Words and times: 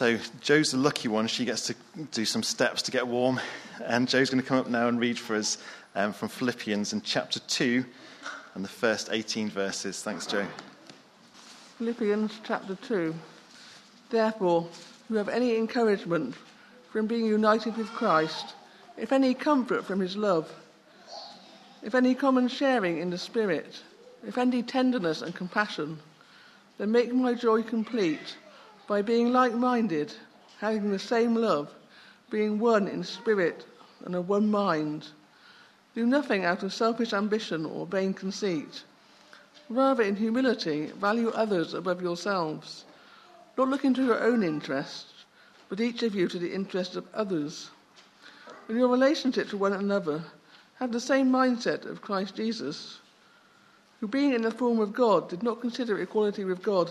So 0.00 0.16
Joe's 0.40 0.70
the 0.70 0.78
lucky 0.78 1.08
one. 1.08 1.26
She 1.26 1.44
gets 1.44 1.66
to 1.66 1.74
do 2.10 2.24
some 2.24 2.42
steps 2.42 2.80
to 2.80 2.90
get 2.90 3.06
warm. 3.06 3.38
And 3.84 4.08
Joe's 4.08 4.30
going 4.30 4.42
to 4.42 4.48
come 4.48 4.56
up 4.56 4.66
now 4.66 4.88
and 4.88 4.98
read 4.98 5.18
for 5.18 5.36
us 5.36 5.58
um, 5.94 6.14
from 6.14 6.30
Philippians 6.30 6.94
in 6.94 7.02
chapter 7.02 7.38
2 7.38 7.84
and 8.54 8.64
the 8.64 8.68
first 8.70 9.10
18 9.12 9.50
verses. 9.50 10.02
Thanks, 10.02 10.24
Joe. 10.24 10.46
Philippians 11.76 12.40
chapter 12.44 12.76
2. 12.76 13.14
Therefore, 14.08 14.70
if 14.70 15.10
you 15.10 15.16
have 15.16 15.28
any 15.28 15.58
encouragement 15.58 16.34
from 16.90 17.06
being 17.06 17.26
united 17.26 17.76
with 17.76 17.88
Christ, 17.88 18.54
if 18.96 19.12
any 19.12 19.34
comfort 19.34 19.84
from 19.84 20.00
his 20.00 20.16
love, 20.16 20.50
if 21.82 21.94
any 21.94 22.14
common 22.14 22.48
sharing 22.48 22.96
in 22.96 23.10
the 23.10 23.18
Spirit, 23.18 23.82
if 24.26 24.38
any 24.38 24.62
tenderness 24.62 25.20
and 25.20 25.34
compassion, 25.34 25.98
then 26.78 26.90
make 26.90 27.12
my 27.12 27.34
joy 27.34 27.62
complete 27.62 28.38
by 28.90 29.00
being 29.00 29.32
like 29.32 29.54
minded, 29.54 30.12
having 30.58 30.90
the 30.90 30.98
same 30.98 31.36
love, 31.36 31.72
being 32.28 32.58
one 32.58 32.88
in 32.88 33.04
spirit 33.04 33.64
and 34.04 34.16
of 34.16 34.28
one 34.28 34.50
mind. 34.50 35.06
Do 35.94 36.04
nothing 36.04 36.44
out 36.44 36.64
of 36.64 36.74
selfish 36.74 37.12
ambition 37.12 37.64
or 37.64 37.86
vain 37.86 38.12
conceit. 38.12 38.82
Rather, 39.68 40.02
in 40.02 40.16
humility, 40.16 40.86
value 40.86 41.28
others 41.28 41.72
above 41.72 42.02
yourselves, 42.02 42.84
not 43.56 43.68
looking 43.68 43.94
to 43.94 44.04
your 44.04 44.24
own 44.24 44.42
interests, 44.42 45.24
but 45.68 45.80
each 45.80 46.02
of 46.02 46.16
you 46.16 46.26
to 46.26 46.40
the 46.40 46.52
interest 46.52 46.96
of 46.96 47.06
others. 47.14 47.70
In 48.68 48.76
your 48.76 48.88
relationship 48.88 49.48
to 49.50 49.56
one 49.56 49.74
another, 49.74 50.20
have 50.80 50.90
the 50.90 50.98
same 50.98 51.30
mindset 51.30 51.88
of 51.88 52.02
Christ 52.02 52.34
Jesus, 52.34 52.98
who, 54.00 54.08
being 54.08 54.34
in 54.34 54.42
the 54.42 54.50
form 54.50 54.80
of 54.80 54.92
God, 54.92 55.28
did 55.28 55.44
not 55.44 55.60
consider 55.60 56.00
equality 56.00 56.42
with 56.42 56.60
God 56.60 56.90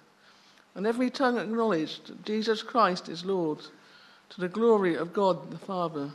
and 0.75 0.87
every 0.87 1.09
tongue 1.09 1.37
acknowledged 1.37 2.07
that 2.07 2.25
Jesus 2.25 2.63
Christ 2.63 3.09
is 3.09 3.25
Lord, 3.25 3.59
to 4.29 4.39
the 4.39 4.47
glory 4.47 4.95
of 4.95 5.13
God 5.13 5.51
the 5.51 5.57
Father. 5.57 6.11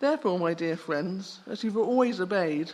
Therefore, 0.00 0.38
my 0.38 0.54
dear 0.54 0.76
friends, 0.76 1.40
as 1.46 1.62
you've 1.62 1.76
always 1.76 2.20
obeyed, 2.20 2.72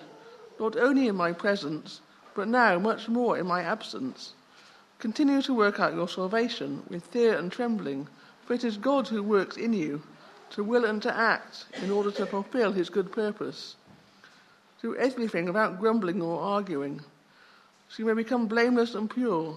not 0.59 0.77
only 0.77 1.09
in 1.09 1.17
my 1.17 1.33
presence, 1.33 2.01
but 2.35 2.49
now 2.49 2.79
much 2.79 3.09
more 3.09 3.39
in 3.39 3.47
my 3.47 3.63
absence, 3.63 4.35
continue 4.99 5.43
to 5.43 5.55
work 5.55 5.81
out 5.81 5.95
your 5.95 6.09
salvation 6.09 6.83
with 6.89 7.07
fear 7.07 7.37
and 7.37 7.51
trembling, 7.51 8.07
for 8.45 8.55
it 8.55 8.63
is 8.63 8.77
God 8.77 9.09
who 9.09 9.23
works 9.23 9.57
in 9.57 9.73
you 9.73 10.03
to 10.51 10.63
will 10.63 10.85
and 10.85 11.03
to 11.03 11.17
act 11.17 11.67
in 11.83 11.91
order 11.91 12.11
to 12.13 12.27
fulfill 12.27 12.73
his 12.73 12.91
good 12.91 13.11
purpose. 13.11 13.77
Do 14.83 14.97
everything 14.97 15.47
without 15.47 15.81
grumbling 15.81 16.23
or 16.23 16.41
arguing, 16.41 17.01
so 17.89 17.97
you 17.99 18.05
may 18.05 18.15
become 18.15 18.47
blameless 18.47 18.95
and 18.95 19.11
pure 19.11 19.57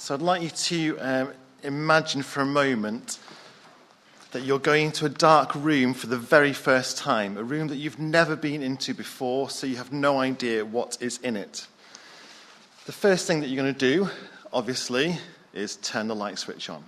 So 0.00 0.14
I'd 0.14 0.22
like 0.22 0.40
you 0.40 0.48
to 0.48 0.98
um, 1.00 1.32
imagine 1.62 2.22
for 2.22 2.40
a 2.40 2.46
moment 2.46 3.18
that 4.30 4.44
you're 4.44 4.58
going 4.58 4.86
into 4.86 5.04
a 5.04 5.10
dark 5.10 5.54
room 5.54 5.92
for 5.92 6.06
the 6.06 6.16
very 6.16 6.54
first 6.54 6.96
time, 6.96 7.36
a 7.36 7.42
room 7.42 7.68
that 7.68 7.76
you've 7.76 7.98
never 7.98 8.34
been 8.34 8.62
into 8.62 8.94
before, 8.94 9.50
so 9.50 9.66
you 9.66 9.76
have 9.76 9.92
no 9.92 10.18
idea 10.18 10.64
what 10.64 10.96
is 11.02 11.18
in 11.18 11.36
it. 11.36 11.66
The 12.86 12.92
first 12.92 13.26
thing 13.26 13.40
that 13.40 13.48
you're 13.48 13.62
going 13.62 13.74
to 13.74 13.78
do, 13.78 14.08
obviously, 14.54 15.18
is 15.52 15.76
turn 15.76 16.08
the 16.08 16.16
light 16.16 16.38
switch 16.38 16.70
on. 16.70 16.82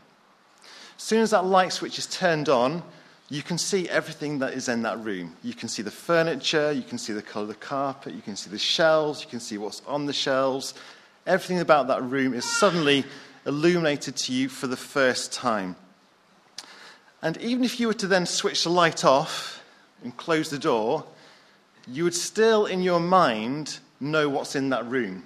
As 0.97 1.03
soon 1.03 1.21
as 1.21 1.33
that 1.33 1.45
light 1.45 1.75
switch 1.75 1.99
is 1.99 2.07
turned 2.07 2.49
on, 2.49 2.83
you 3.29 3.43
can 3.43 3.59
see 3.59 3.91
everything 3.91 4.39
that 4.39 4.55
is 4.55 4.71
in 4.71 4.81
that 4.83 4.99
room. 5.05 5.37
You 5.43 5.53
can 5.53 5.69
see 5.69 5.83
the 5.83 5.91
furniture, 5.91 6.73
you 6.73 6.83
can 6.83 6.97
see 6.97 7.13
the 7.13 7.21
colour 7.21 7.43
of 7.43 7.49
the 7.49 7.57
carpet, 7.57 8.15
you 8.15 8.23
can 8.23 8.37
see 8.37 8.49
the 8.49 8.59
shelves, 8.59 9.23
you 9.23 9.29
can 9.29 9.39
see 9.41 9.59
what's 9.59 9.83
on 9.87 10.07
the 10.07 10.15
shelves, 10.15 10.73
Everything 11.27 11.61
about 11.61 11.87
that 11.89 12.03
room 12.03 12.35
is 12.35 12.45
suddenly 12.45 13.05
illuminated 13.47 14.17
to 14.17 14.33
you 14.33 14.49
for 14.49 14.67
the 14.67 14.77
first 14.77 15.33
time. 15.33 15.77
And 17.23 17.37
even 17.39 17.65
if 17.65 17.79
you 17.79 17.87
were 17.87 17.95
to 17.95 18.09
then 18.09 18.27
switch 18.27 18.65
the 18.65 18.71
light 18.71 19.05
off 19.05 19.63
and 20.03 20.17
close 20.17 20.51
the 20.51 20.59
door, 20.59 21.05
you 21.87 22.05
would 22.05 22.15
still, 22.15 22.67
in 22.67 22.83
your 22.83 23.01
mind, 23.01 23.79
know 24.01 24.29
what's 24.29 24.57
in 24.57 24.71
that 24.71 24.87
room. 24.87 25.25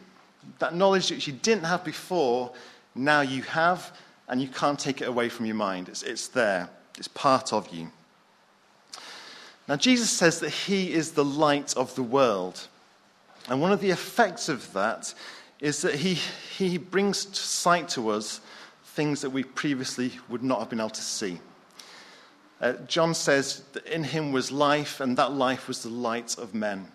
That 0.59 0.75
knowledge 0.75 1.09
that 1.09 1.27
you 1.27 1.33
didn't 1.33 1.65
have 1.65 1.85
before, 1.85 2.53
now 2.95 3.23
you 3.23 3.43
have, 3.43 3.97
and 4.29 4.41
you 4.41 4.49
can't 4.49 4.79
take 4.79 5.01
it 5.01 5.09
away 5.09 5.29
from 5.29 5.47
your 5.47 5.55
mind. 5.55 5.89
It's, 5.89 6.03
it's 6.03 6.29
there, 6.29 6.69
it's 6.99 7.09
part 7.09 7.53
of 7.53 7.73
you. 7.75 7.91
Now, 9.69 9.77
Jesus 9.77 10.11
says 10.11 10.41
that 10.41 10.51
He 10.51 10.93
is 10.93 11.13
the 11.13 11.25
light 11.25 11.77
of 11.77 11.95
the 11.95 12.03
world. 12.03 12.69
And 13.49 13.61
one 13.61 13.73
of 13.73 13.81
the 13.81 13.91
effects 13.91 14.49
of 14.49 14.73
that 14.75 15.13
is 15.61 15.83
that 15.83 15.95
he, 15.95 16.15
he 16.57 16.79
brings 16.79 17.25
to 17.25 17.41
sight 17.41 17.89
to 17.91 18.11
us 18.11 18.41
things 18.85 19.21
that 19.21 19.31
we 19.31 19.43
previously 19.43 20.13
would 20.29 20.43
not 20.43 20.59
have 20.59 20.71
been 20.71 20.81
able 20.81 20.91
to 20.91 21.03
see. 21.03 21.39
Uh, 22.61 22.73
John 22.87 23.15
says 23.15 23.63
that 23.73 23.87
in 23.87 24.05
him 24.05 24.33
was 24.33 24.51
life, 24.51 25.01
and 25.01 25.17
that 25.19 25.33
life 25.33 25.69
was 25.69 25.83
the 25.83 25.91
light 25.91 26.39
of 26.39 26.55
men. 26.55 26.87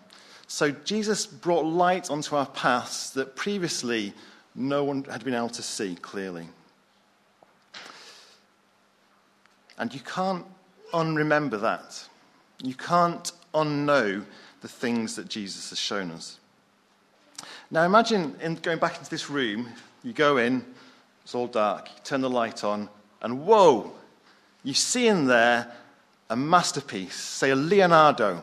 So 0.48 0.70
Jesus 0.70 1.24
brought 1.26 1.64
light 1.64 2.10
onto 2.10 2.36
our 2.36 2.46
paths 2.46 3.10
that 3.10 3.36
previously 3.36 4.12
no 4.54 4.84
one 4.84 5.04
had 5.04 5.24
been 5.24 5.34
able 5.34 5.48
to 5.50 5.62
see 5.62 5.94
clearly. 5.94 6.48
And 9.78 9.94
you 9.94 10.00
can't 10.00 10.44
unremember 10.92 11.60
that. 11.60 12.04
You 12.62 12.74
can't 12.74 13.32
unknow 13.54 14.24
the 14.60 14.68
things 14.68 15.16
that 15.16 15.28
Jesus 15.28 15.70
has 15.70 15.78
shown 15.78 16.10
us. 16.10 16.38
Now 17.72 17.84
imagine 17.84 18.36
in, 18.42 18.56
going 18.56 18.78
back 18.78 18.98
into 18.98 19.08
this 19.08 19.30
room, 19.30 19.66
you 20.02 20.12
go 20.12 20.36
in, 20.36 20.62
it's 21.24 21.34
all 21.34 21.46
dark, 21.46 21.88
you 21.88 22.02
turn 22.04 22.20
the 22.20 22.28
light 22.28 22.64
on, 22.64 22.86
and 23.22 23.46
whoa, 23.46 23.94
you 24.62 24.74
see 24.74 25.08
in 25.08 25.26
there 25.26 25.72
a 26.28 26.36
masterpiece, 26.36 27.14
say 27.14 27.48
a 27.48 27.56
Leonardo, 27.56 28.42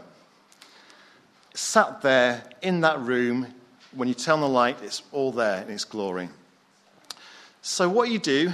sat 1.54 2.02
there 2.02 2.44
in 2.64 2.82
that 2.82 3.00
room. 3.02 3.46
When 3.94 4.08
you 4.08 4.16
turn 4.16 4.42
the 4.42 4.48
light, 4.48 4.82
it's 4.82 5.04
all 5.12 5.32
there 5.32 5.62
in 5.62 5.70
its 5.70 5.86
glory. 5.86 6.30
So, 7.62 7.88
what 7.88 8.10
you 8.10 8.18
do 8.18 8.52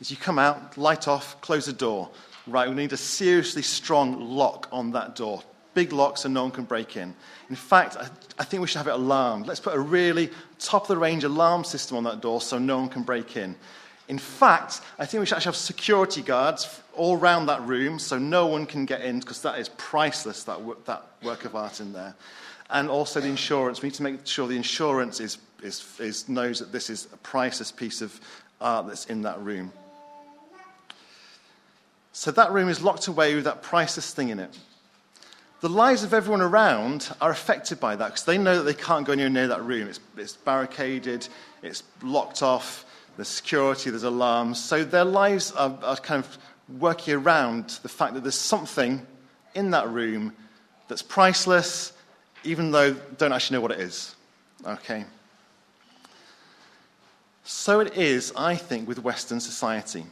is 0.00 0.10
you 0.10 0.16
come 0.16 0.38
out, 0.38 0.78
light 0.78 1.08
off, 1.08 1.38
close 1.42 1.66
the 1.66 1.74
door. 1.74 2.08
Right, 2.46 2.70
we 2.70 2.74
need 2.74 2.94
a 2.94 2.96
seriously 2.96 3.60
strong 3.60 4.18
lock 4.18 4.66
on 4.72 4.92
that 4.92 5.14
door 5.14 5.42
big 5.76 5.92
lock 5.92 6.16
so 6.16 6.26
no 6.26 6.42
one 6.42 6.50
can 6.50 6.64
break 6.64 6.96
in. 6.96 7.14
In 7.50 7.54
fact, 7.54 7.98
I, 7.98 8.08
I 8.38 8.44
think 8.44 8.62
we 8.62 8.66
should 8.66 8.78
have 8.78 8.88
it 8.88 8.94
alarmed. 8.94 9.46
Let's 9.46 9.60
put 9.60 9.74
a 9.74 9.78
really 9.78 10.30
top 10.58 10.82
of 10.84 10.88
the 10.88 10.96
range 10.96 11.22
alarm 11.22 11.64
system 11.64 11.98
on 11.98 12.04
that 12.04 12.22
door 12.22 12.40
so 12.40 12.58
no 12.58 12.78
one 12.78 12.88
can 12.88 13.02
break 13.02 13.36
in. 13.36 13.54
In 14.08 14.18
fact, 14.18 14.80
I 14.98 15.04
think 15.04 15.20
we 15.20 15.26
should 15.26 15.36
actually 15.36 15.50
have 15.50 15.56
security 15.56 16.22
guards 16.22 16.80
all 16.94 17.18
around 17.18 17.46
that 17.46 17.60
room 17.66 17.98
so 17.98 18.18
no 18.18 18.46
one 18.46 18.64
can 18.64 18.86
get 18.86 19.02
in 19.02 19.20
because 19.20 19.42
that 19.42 19.58
is 19.58 19.68
priceless, 19.76 20.44
that, 20.44 20.58
that 20.86 21.04
work 21.22 21.44
of 21.44 21.54
art 21.54 21.80
in 21.80 21.92
there. 21.92 22.14
And 22.70 22.88
also 22.88 23.20
the 23.20 23.28
insurance. 23.28 23.82
We 23.82 23.90
need 23.90 23.96
to 23.96 24.02
make 24.02 24.26
sure 24.26 24.48
the 24.48 24.56
insurance 24.56 25.20
is, 25.20 25.38
is, 25.62 25.84
is, 26.00 26.26
knows 26.26 26.58
that 26.60 26.72
this 26.72 26.88
is 26.88 27.06
a 27.12 27.18
priceless 27.18 27.70
piece 27.70 28.00
of 28.00 28.18
art 28.62 28.86
that's 28.86 29.04
in 29.06 29.20
that 29.22 29.38
room. 29.40 29.70
So 32.12 32.30
that 32.30 32.50
room 32.50 32.70
is 32.70 32.80
locked 32.80 33.08
away 33.08 33.34
with 33.34 33.44
that 33.44 33.60
priceless 33.60 34.14
thing 34.14 34.30
in 34.30 34.38
it 34.38 34.56
the 35.60 35.68
lives 35.68 36.04
of 36.04 36.12
everyone 36.12 36.42
around 36.42 37.10
are 37.20 37.30
affected 37.30 37.80
by 37.80 37.96
that 37.96 38.08
because 38.08 38.24
they 38.24 38.38
know 38.38 38.56
that 38.56 38.64
they 38.64 38.74
can't 38.74 39.06
go 39.06 39.12
anywhere 39.12 39.30
near 39.30 39.48
that 39.48 39.62
room. 39.62 39.88
It's, 39.88 40.00
it's 40.16 40.36
barricaded, 40.36 41.28
it's 41.62 41.82
locked 42.02 42.42
off, 42.42 42.84
there's 43.16 43.28
security, 43.28 43.90
there's 43.90 44.02
alarms. 44.02 44.62
So 44.62 44.84
their 44.84 45.04
lives 45.04 45.52
are, 45.52 45.76
are 45.82 45.96
kind 45.96 46.22
of 46.22 46.38
working 46.78 47.14
around 47.14 47.78
the 47.82 47.88
fact 47.88 48.14
that 48.14 48.22
there's 48.22 48.38
something 48.38 49.06
in 49.54 49.70
that 49.70 49.88
room 49.88 50.34
that's 50.88 51.02
priceless, 51.02 51.92
even 52.44 52.70
though 52.70 52.92
they 52.92 53.16
don't 53.16 53.32
actually 53.32 53.56
know 53.56 53.62
what 53.62 53.72
it 53.72 53.80
is. 53.80 54.14
Okay? 54.66 55.04
So 57.44 57.80
it 57.80 57.96
is, 57.96 58.32
I 58.36 58.56
think, 58.56 58.86
with 58.86 58.98
Western 58.98 59.40
society. 59.40 60.04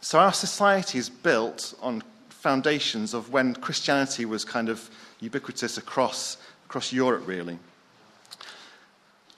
So 0.00 0.18
our 0.20 0.32
society 0.32 0.98
is 0.98 1.08
built 1.08 1.74
on 1.80 2.02
foundations 2.46 3.12
of 3.12 3.32
when 3.32 3.54
Christianity 3.54 4.24
was 4.24 4.44
kind 4.44 4.68
of 4.68 4.88
ubiquitous 5.18 5.78
across, 5.78 6.36
across 6.66 6.92
Europe, 6.92 7.26
really. 7.26 7.58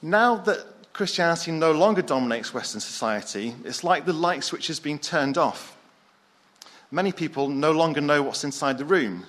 Now 0.03 0.37
that 0.37 0.59
Christianity 0.93 1.53
no 1.53 1.73
longer 1.73 2.03
dominates 2.03 2.53
Western 2.53 2.83
society, 2.83 3.55
it's 3.65 3.83
like 3.83 4.05
the 4.05 4.13
light 4.13 4.45
switch 4.45 4.67
has 4.67 4.79
been 4.79 4.99
turned 4.99 5.39
off. 5.39 5.75
Many 6.91 7.13
people 7.13 7.49
no 7.49 7.73
longer 7.73 8.03
know 8.03 8.23
what's 8.23 8.45
inside 8.45 8.77
the 8.77 8.85
room. 8.85 9.25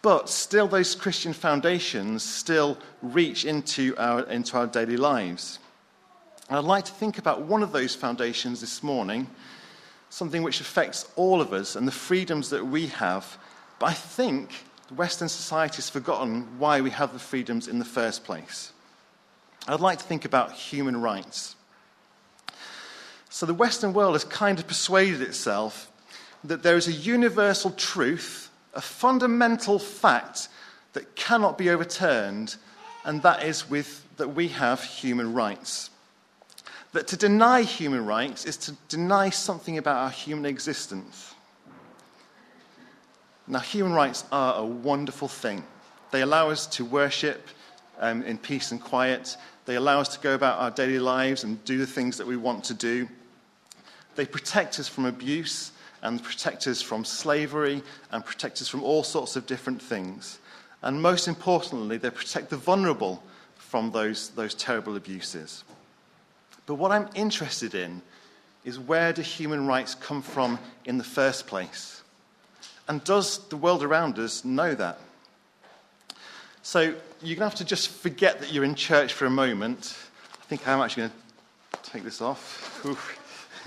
But 0.00 0.30
still, 0.30 0.66
those 0.66 0.94
Christian 0.94 1.34
foundations 1.34 2.22
still 2.22 2.78
reach 3.02 3.44
into 3.44 3.94
our, 3.98 4.22
into 4.22 4.56
our 4.56 4.66
daily 4.66 4.96
lives. 4.96 5.58
And 6.48 6.56
I'd 6.56 6.64
like 6.64 6.86
to 6.86 6.92
think 6.92 7.18
about 7.18 7.42
one 7.42 7.62
of 7.62 7.72
those 7.72 7.94
foundations 7.94 8.62
this 8.62 8.82
morning, 8.82 9.28
something 10.10 10.42
which 10.42 10.60
affects 10.60 11.08
all 11.16 11.40
of 11.40 11.52
us 11.52 11.76
and 11.76 11.88
the 11.88 11.92
freedoms 11.92 12.50
that 12.50 12.66
we 12.66 12.88
have. 12.88 13.38
But 13.78 13.86
I 13.86 13.94
think 13.94 14.50
Western 14.94 15.28
society 15.28 15.76
has 15.76 15.88
forgotten 15.88 16.58
why 16.58 16.80
we 16.80 16.90
have 16.90 17.12
the 17.12 17.18
freedoms 17.18 17.68
in 17.68 17.78
the 17.78 17.84
first 17.84 18.24
place. 18.24 18.72
I'd 19.68 19.80
like 19.80 19.98
to 19.98 20.04
think 20.04 20.24
about 20.24 20.52
human 20.52 21.00
rights. 21.00 21.54
So, 23.28 23.46
the 23.46 23.54
Western 23.54 23.92
world 23.92 24.14
has 24.14 24.24
kind 24.24 24.58
of 24.58 24.66
persuaded 24.66 25.22
itself 25.22 25.90
that 26.42 26.64
there 26.64 26.76
is 26.76 26.88
a 26.88 26.92
universal 26.92 27.70
truth, 27.70 28.50
a 28.74 28.80
fundamental 28.80 29.78
fact 29.78 30.48
that 30.94 31.14
cannot 31.14 31.56
be 31.56 31.70
overturned, 31.70 32.56
and 33.04 33.22
that 33.22 33.44
is 33.44 33.70
with, 33.70 34.04
that 34.16 34.34
we 34.34 34.48
have 34.48 34.82
human 34.82 35.32
rights. 35.32 35.90
That 36.92 37.06
to 37.08 37.16
deny 37.16 37.62
human 37.62 38.04
rights 38.04 38.44
is 38.44 38.56
to 38.58 38.72
deny 38.88 39.30
something 39.30 39.78
about 39.78 39.96
our 39.96 40.10
human 40.10 40.46
existence. 40.46 41.34
Now, 43.46 43.60
human 43.60 43.92
rights 43.92 44.24
are 44.32 44.56
a 44.56 44.64
wonderful 44.64 45.28
thing. 45.28 45.64
They 46.10 46.22
allow 46.22 46.50
us 46.50 46.66
to 46.68 46.84
worship 46.84 47.48
um, 47.98 48.22
in 48.22 48.38
peace 48.38 48.72
and 48.72 48.80
quiet. 48.80 49.36
They 49.66 49.76
allow 49.76 50.00
us 50.00 50.08
to 50.16 50.20
go 50.20 50.34
about 50.34 50.60
our 50.60 50.70
daily 50.70 50.98
lives 50.98 51.44
and 51.44 51.64
do 51.64 51.78
the 51.78 51.86
things 51.86 52.16
that 52.18 52.26
we 52.26 52.36
want 52.36 52.64
to 52.64 52.74
do. 52.74 53.08
They 54.16 54.26
protect 54.26 54.78
us 54.80 54.88
from 54.88 55.04
abuse 55.04 55.72
and 56.02 56.22
protect 56.22 56.66
us 56.66 56.82
from 56.82 57.04
slavery 57.04 57.82
and 58.10 58.24
protect 58.24 58.60
us 58.60 58.68
from 58.68 58.82
all 58.82 59.04
sorts 59.04 59.36
of 59.36 59.46
different 59.46 59.80
things. 59.80 60.38
And 60.82 61.00
most 61.00 61.28
importantly, 61.28 61.98
they 61.98 62.10
protect 62.10 62.50
the 62.50 62.56
vulnerable 62.56 63.22
from 63.56 63.92
those, 63.92 64.30
those 64.30 64.54
terrible 64.54 64.96
abuses. 64.96 65.64
But 66.70 66.76
what 66.76 66.92
I'm 66.92 67.08
interested 67.16 67.74
in 67.74 68.00
is 68.64 68.78
where 68.78 69.12
do 69.12 69.22
human 69.22 69.66
rights 69.66 69.96
come 69.96 70.22
from 70.22 70.56
in 70.84 70.98
the 70.98 71.04
first 71.04 71.48
place? 71.48 72.00
And 72.86 73.02
does 73.02 73.38
the 73.48 73.56
world 73.56 73.82
around 73.82 74.20
us 74.20 74.44
know 74.44 74.76
that? 74.76 75.00
So 76.62 76.80
you're 76.80 76.94
going 77.22 77.38
to 77.38 77.44
have 77.46 77.56
to 77.56 77.64
just 77.64 77.88
forget 77.88 78.38
that 78.38 78.52
you're 78.52 78.62
in 78.62 78.76
church 78.76 79.14
for 79.14 79.26
a 79.26 79.30
moment. 79.30 79.98
I 80.40 80.44
think 80.44 80.68
I'm 80.68 80.80
actually 80.80 81.08
going 81.08 81.12
to 81.72 81.90
take 81.90 82.04
this 82.04 82.20
off. 82.20 82.86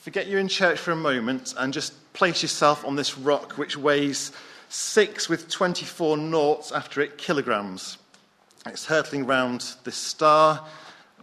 forget 0.00 0.26
you're 0.26 0.40
in 0.40 0.48
church 0.48 0.80
for 0.80 0.90
a 0.90 0.96
moment 0.96 1.54
and 1.56 1.72
just 1.72 2.12
place 2.14 2.42
yourself 2.42 2.84
on 2.84 2.96
this 2.96 3.16
rock 3.16 3.52
which 3.52 3.76
weighs 3.76 4.32
6 4.72 5.28
with 5.28 5.50
24 5.50 6.16
noughts 6.16 6.72
after 6.72 7.02
it 7.02 7.18
kilograms. 7.18 7.98
It's 8.64 8.86
hurtling 8.86 9.26
round 9.26 9.74
this 9.84 9.96
star, 9.96 10.64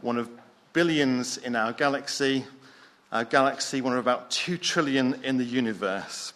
one 0.01 0.18
of 0.18 0.30
billions 0.72 1.38
in 1.38 1.56
our 1.56 1.74
galaxy, 1.74 2.46
our 3.12 3.24
galaxy, 3.24 3.81
one 3.81 3.94
of 3.94 4.00
about 4.00 4.30
2 4.30 4.57
trillion 4.60 5.24
in 5.24 5.38
the 5.38 5.44
universe. 5.44 6.31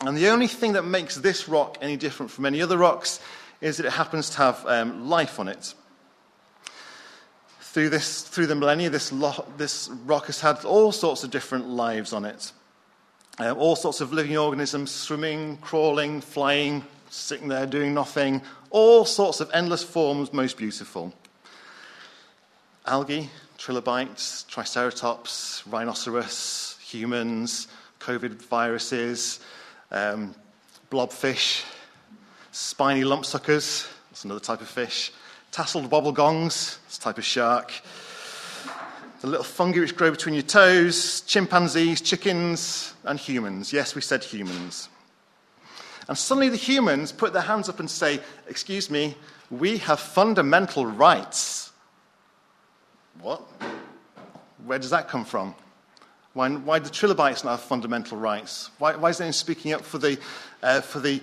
And 0.00 0.16
the 0.16 0.28
only 0.28 0.48
thing 0.48 0.72
that 0.72 0.84
makes 0.84 1.14
this 1.14 1.48
rock 1.48 1.78
any 1.80 1.96
different 1.96 2.32
from 2.32 2.46
any 2.46 2.60
other 2.60 2.78
rocks 2.78 3.20
is 3.60 3.76
that 3.76 3.86
it 3.86 3.92
happens 3.92 4.30
to 4.30 4.38
have 4.38 4.66
um, 4.66 5.08
life 5.08 5.38
on 5.38 5.46
it 5.46 5.72
through, 7.60 7.90
this, 7.90 8.22
through 8.22 8.48
the 8.48 8.56
millennia, 8.56 8.90
this, 8.90 9.12
lo- 9.12 9.46
this 9.56 9.88
rock 10.04 10.26
has 10.26 10.40
had 10.40 10.64
all 10.64 10.90
sorts 10.90 11.22
of 11.22 11.30
different 11.30 11.68
lives 11.68 12.12
on 12.12 12.24
it. 12.24 12.50
Uh, 13.40 13.50
all 13.52 13.74
sorts 13.74 14.00
of 14.00 14.12
living 14.12 14.36
organisms 14.36 14.92
swimming, 14.92 15.56
crawling, 15.56 16.20
flying, 16.20 16.84
sitting 17.10 17.48
there 17.48 17.66
doing 17.66 17.92
nothing, 17.92 18.40
all 18.70 19.04
sorts 19.04 19.40
of 19.40 19.50
endless 19.52 19.82
forms, 19.82 20.32
most 20.32 20.56
beautiful. 20.56 21.12
Algae, 22.86 23.28
trilobites, 23.58 24.44
triceratops, 24.44 25.64
rhinoceros, 25.66 26.78
humans, 26.80 27.66
COVID 27.98 28.34
viruses, 28.34 29.40
um, 29.90 30.32
blobfish, 30.90 31.64
spiny 32.52 33.02
lumpsuckers, 33.02 33.90
that's 34.10 34.24
another 34.24 34.38
type 34.38 34.60
of 34.60 34.68
fish, 34.68 35.10
tasseled 35.50 35.88
wobblegongs, 35.88 36.78
this 36.86 36.98
type 36.98 37.18
of 37.18 37.24
shark, 37.24 37.72
the 39.24 39.30
little 39.30 39.42
fungi 39.42 39.80
which 39.80 39.96
grow 39.96 40.10
between 40.10 40.34
your 40.34 40.42
toes, 40.42 41.22
chimpanzees, 41.22 42.02
chickens, 42.02 42.92
and 43.04 43.18
humans. 43.18 43.72
Yes, 43.72 43.94
we 43.94 44.02
said 44.02 44.22
humans. 44.22 44.90
And 46.08 46.18
suddenly 46.18 46.50
the 46.50 46.58
humans 46.58 47.10
put 47.10 47.32
their 47.32 47.40
hands 47.40 47.70
up 47.70 47.80
and 47.80 47.90
say, 47.90 48.20
Excuse 48.48 48.90
me, 48.90 49.16
we 49.50 49.78
have 49.78 49.98
fundamental 49.98 50.84
rights. 50.84 51.72
What? 53.22 53.40
Where 54.66 54.78
does 54.78 54.90
that 54.90 55.08
come 55.08 55.24
from? 55.24 55.54
Why, 56.34 56.50
why 56.50 56.78
do 56.78 56.90
trilobites 56.90 57.44
not 57.44 57.52
have 57.52 57.62
fundamental 57.62 58.18
rights? 58.18 58.72
Why, 58.76 58.94
why 58.94 59.08
is 59.08 59.22
anyone 59.22 59.32
speaking 59.32 59.72
up 59.72 59.80
for 59.80 59.96
the, 59.96 60.18
uh, 60.62 60.82
for 60.82 61.00
the 61.00 61.22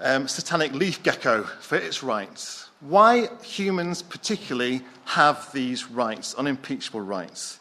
um, 0.00 0.28
satanic 0.28 0.72
leaf 0.72 1.02
gecko 1.02 1.42
for 1.42 1.76
its 1.76 2.02
rights? 2.02 2.64
why 2.84 3.28
humans 3.42 4.02
particularly 4.02 4.82
have 5.04 5.50
these 5.52 5.90
rights, 5.90 6.34
unimpeachable 6.34 7.00
rights. 7.00 7.58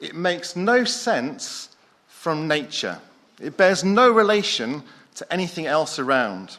It 0.00 0.14
makes 0.14 0.56
no 0.56 0.84
sense 0.84 1.68
from 2.08 2.48
nature. 2.48 2.98
It 3.40 3.56
bears 3.56 3.84
no 3.84 4.10
relation 4.10 4.82
to 5.16 5.32
anything 5.32 5.66
else 5.66 5.98
around. 5.98 6.56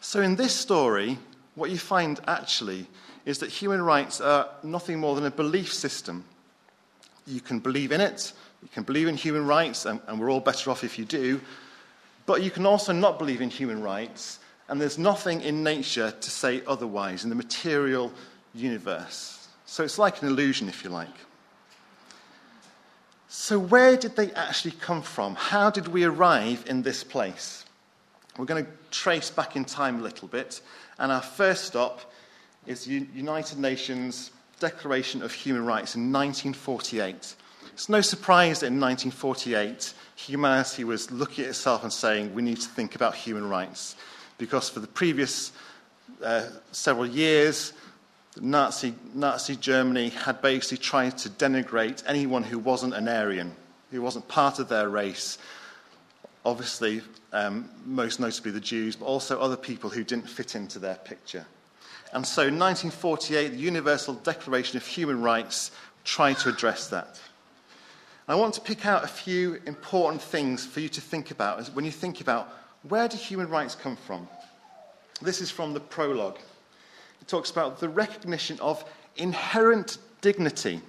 So, 0.00 0.20
in 0.20 0.36
this 0.36 0.54
story, 0.54 1.18
what 1.54 1.70
you 1.70 1.78
find 1.78 2.20
actually 2.26 2.86
is 3.24 3.38
that 3.38 3.50
human 3.50 3.82
rights 3.82 4.20
are 4.20 4.48
nothing 4.62 4.98
more 4.98 5.14
than 5.14 5.24
a 5.24 5.30
belief 5.30 5.72
system. 5.72 6.24
You 7.26 7.40
can 7.40 7.60
believe 7.60 7.92
in 7.92 8.00
it, 8.00 8.32
you 8.62 8.68
can 8.68 8.82
believe 8.82 9.08
in 9.08 9.16
human 9.16 9.46
rights, 9.46 9.86
and, 9.86 10.00
and 10.06 10.20
we're 10.20 10.30
all 10.30 10.40
better 10.40 10.70
off 10.70 10.84
if 10.84 10.98
you 10.98 11.04
do, 11.04 11.40
but 12.26 12.42
you 12.42 12.50
can 12.50 12.66
also 12.66 12.92
not 12.92 13.18
believe 13.18 13.40
in 13.40 13.50
human 13.50 13.82
rights 13.82 14.38
and 14.68 14.80
there's 14.80 14.98
nothing 14.98 15.42
in 15.42 15.62
nature 15.62 16.12
to 16.12 16.30
say 16.30 16.62
otherwise 16.66 17.24
in 17.24 17.30
the 17.30 17.36
material 17.36 18.12
universe. 18.54 19.48
So 19.66 19.84
it's 19.84 19.98
like 19.98 20.22
an 20.22 20.28
illusion, 20.28 20.68
if 20.68 20.84
you 20.84 20.90
like. 20.90 21.14
So, 23.28 23.58
where 23.58 23.96
did 23.96 24.14
they 24.14 24.30
actually 24.32 24.72
come 24.72 25.00
from? 25.00 25.34
How 25.34 25.70
did 25.70 25.88
we 25.88 26.04
arrive 26.04 26.64
in 26.66 26.82
this 26.82 27.02
place? 27.02 27.64
We're 28.36 28.44
going 28.44 28.64
to 28.64 28.70
trace 28.90 29.30
back 29.30 29.56
in 29.56 29.64
time 29.64 30.00
a 30.00 30.02
little 30.02 30.28
bit, 30.28 30.60
and 30.98 31.10
our 31.10 31.22
first 31.22 31.64
stop 31.64 32.12
is 32.66 32.84
the 32.84 33.06
United 33.14 33.58
Nations 33.58 34.30
Declaration 34.60 35.22
of 35.22 35.32
Human 35.32 35.64
Rights 35.64 35.96
in 35.96 36.12
1948. 36.12 37.34
It's 37.72 37.88
no 37.88 38.00
surprise 38.00 38.60
that 38.60 38.66
in 38.66 38.78
1948, 38.78 39.94
humanity 40.14 40.84
was 40.84 41.10
looking 41.10 41.44
at 41.44 41.50
itself 41.50 41.82
and 41.82 41.92
saying, 41.92 42.34
we 42.34 42.42
need 42.42 42.60
to 42.60 42.68
think 42.68 42.94
about 42.94 43.14
human 43.14 43.48
rights 43.48 43.96
because 44.38 44.68
for 44.68 44.80
the 44.80 44.86
previous 44.86 45.52
uh, 46.22 46.48
several 46.72 47.06
years, 47.06 47.72
Nazi, 48.40 48.94
Nazi 49.14 49.56
Germany 49.56 50.10
had 50.10 50.40
basically 50.42 50.78
tried 50.78 51.18
to 51.18 51.30
denigrate 51.30 52.02
anyone 52.06 52.42
who 52.42 52.58
wasn't 52.58 52.94
an 52.94 53.08
Aryan, 53.08 53.54
who 53.90 54.02
wasn't 54.02 54.26
part 54.28 54.58
of 54.58 54.68
their 54.68 54.88
race. 54.88 55.38
Obviously, 56.44 57.02
um, 57.32 57.68
most 57.84 58.20
notably 58.20 58.50
the 58.50 58.60
Jews, 58.60 58.96
but 58.96 59.06
also 59.06 59.40
other 59.40 59.56
people 59.56 59.90
who 59.90 60.04
didn't 60.04 60.28
fit 60.28 60.54
into 60.54 60.78
their 60.78 60.96
picture. 60.96 61.46
And 62.12 62.26
so, 62.26 62.42
in 62.42 62.58
1948, 62.58 63.48
the 63.48 63.56
Universal 63.56 64.14
Declaration 64.14 64.76
of 64.76 64.86
Human 64.86 65.22
Rights 65.22 65.70
tried 66.04 66.38
to 66.38 66.48
address 66.48 66.88
that. 66.88 67.20
I 68.28 68.34
want 68.36 68.54
to 68.54 68.60
pick 68.60 68.86
out 68.86 69.04
a 69.04 69.08
few 69.08 69.60
important 69.66 70.22
things 70.22 70.64
for 70.64 70.80
you 70.80 70.88
to 70.90 71.00
think 71.00 71.30
about 71.30 71.66
when 71.68 71.84
you 71.84 71.90
think 71.90 72.20
about 72.20 72.48
where 72.88 73.08
do 73.08 73.16
human 73.16 73.48
rights 73.48 73.74
come 73.74 73.96
from? 73.96 74.28
This 75.20 75.40
is 75.40 75.50
from 75.50 75.72
the 75.72 75.80
prologue. 75.80 76.38
It 77.20 77.28
talks 77.28 77.50
about 77.50 77.80
the 77.80 77.88
recognition 77.88 78.58
of 78.60 78.84
inherent 79.16 79.98
dignity. 80.20 80.80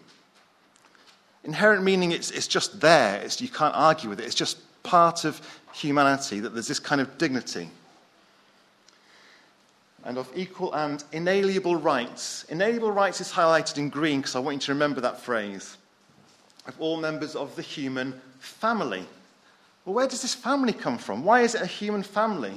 Inherent 1.44 1.84
meaning 1.84 2.12
it's, 2.12 2.32
it's 2.32 2.48
just 2.48 2.80
there, 2.80 3.22
it's, 3.22 3.42
you 3.42 3.50
can't 3.50 3.76
argue 3.76 4.10
with 4.10 4.20
it, 4.20 4.26
it's 4.26 4.36
just 4.36 4.60
part 4.84 5.26
of 5.26 5.42
humanity 5.74 6.40
that 6.40 6.50
there's 6.54 6.68
this 6.68 6.80
kind 6.80 7.02
of 7.02 7.18
dignity. 7.18 7.70
And 10.06 10.18
of 10.18 10.30
equal 10.36 10.74
and 10.74 11.04
inalienable 11.12 11.78
rights. 11.78 12.46
Inalienable 12.50 12.92
rights 12.92 13.22
is 13.22 13.32
highlighted 13.32 13.78
in 13.78 13.90
green 13.90 14.20
because 14.20 14.36
I 14.36 14.40
want 14.40 14.56
you 14.56 14.62
to 14.62 14.74
remember 14.74 15.02
that 15.02 15.22
phrase. 15.22 15.78
Of 16.66 16.80
all 16.80 16.98
members 16.98 17.36
of 17.36 17.56
the 17.56 17.62
human 17.62 18.20
family. 18.40 19.06
Well, 19.86 19.96
where 19.96 20.08
does 20.08 20.22
this 20.22 20.34
family 20.34 20.74
come 20.74 20.98
from? 20.98 21.24
Why 21.24 21.42
is 21.42 21.56
it 21.56 21.62
a 21.62 21.68
human 21.68 22.04
family? 22.04 22.54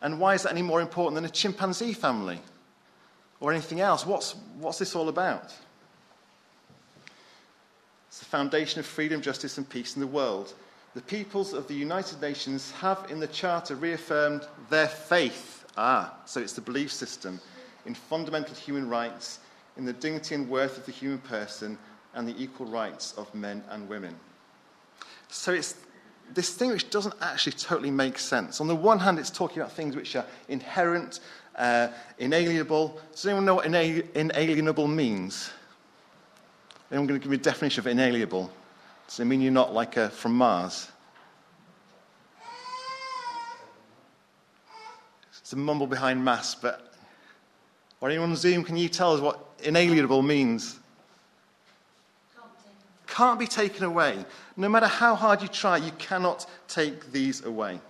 And 0.00 0.20
why 0.20 0.34
is 0.34 0.44
that 0.44 0.52
any 0.52 0.62
more 0.62 0.80
important 0.80 1.16
than 1.16 1.24
a 1.24 1.30
chimpanzee 1.30 1.92
family? 1.92 2.40
Or 3.40 3.52
anything 3.52 3.80
else? 3.80 4.06
What's, 4.06 4.36
what's 4.58 4.78
this 4.78 4.94
all 4.94 5.08
about? 5.08 5.52
It's 8.08 8.20
the 8.20 8.24
foundation 8.24 8.80
of 8.80 8.86
freedom, 8.86 9.20
justice, 9.20 9.58
and 9.58 9.68
peace 9.68 9.96
in 9.96 10.00
the 10.00 10.06
world. 10.06 10.54
The 10.94 11.02
peoples 11.02 11.52
of 11.52 11.68
the 11.68 11.74
United 11.74 12.20
Nations 12.20 12.70
have 12.72 13.06
in 13.10 13.20
the 13.20 13.26
Charter 13.26 13.74
reaffirmed 13.74 14.46
their 14.70 14.88
faith. 14.88 15.66
Ah, 15.76 16.14
so 16.26 16.40
it's 16.40 16.54
the 16.54 16.60
belief 16.60 16.92
system 16.92 17.40
in 17.86 17.94
fundamental 17.94 18.54
human 18.54 18.88
rights, 18.88 19.38
in 19.76 19.84
the 19.84 19.92
dignity 19.92 20.34
and 20.34 20.48
worth 20.48 20.76
of 20.76 20.86
the 20.86 20.92
human 20.92 21.18
person, 21.18 21.78
and 22.14 22.26
the 22.26 22.42
equal 22.42 22.66
rights 22.66 23.14
of 23.16 23.32
men 23.34 23.62
and 23.70 23.88
women. 23.88 24.14
So 25.28 25.52
it's 25.52 25.74
this 26.34 26.50
thing 26.54 26.70
which 26.70 26.90
doesn't 26.90 27.14
actually 27.20 27.52
totally 27.52 27.90
make 27.90 28.18
sense. 28.18 28.60
On 28.60 28.66
the 28.66 28.74
one 28.74 28.98
hand, 28.98 29.18
it's 29.18 29.30
talking 29.30 29.58
about 29.58 29.72
things 29.72 29.96
which 29.96 30.16
are 30.16 30.26
inherent, 30.48 31.20
uh, 31.56 31.88
inalienable. 32.18 33.00
Does 33.12 33.26
anyone 33.26 33.44
know 33.44 33.56
what 33.56 33.66
inalienable 33.66 34.88
means? 34.88 35.50
Anyone 36.90 37.06
going 37.06 37.20
to 37.20 37.24
give 37.24 37.30
me 37.30 37.36
a 37.36 37.40
definition 37.40 37.80
of 37.80 37.86
inalienable? 37.86 38.50
Does 39.06 39.20
it 39.20 39.24
mean 39.24 39.40
you're 39.40 39.52
not 39.52 39.72
like 39.72 39.96
a, 39.96 40.10
from 40.10 40.34
Mars? 40.34 40.88
It's 45.48 45.54
a 45.54 45.56
mumble 45.56 45.86
behind 45.86 46.22
mass, 46.22 46.54
but. 46.54 46.92
Or 48.02 48.10
anyone 48.10 48.30
on 48.30 48.36
Zoom, 48.36 48.62
can 48.64 48.76
you 48.76 48.90
tell 48.90 49.14
us 49.14 49.20
what 49.22 49.44
inalienable 49.62 50.20
means? 50.20 50.78
Can't 53.18 53.40
be 53.40 53.48
taken 53.48 53.82
away. 53.82 54.24
No 54.56 54.68
matter 54.68 54.86
how 54.86 55.16
hard 55.16 55.42
you 55.42 55.48
try, 55.48 55.76
you 55.76 55.90
cannot 55.98 56.46
take 56.68 57.10
these 57.10 57.44
away. 57.44 57.80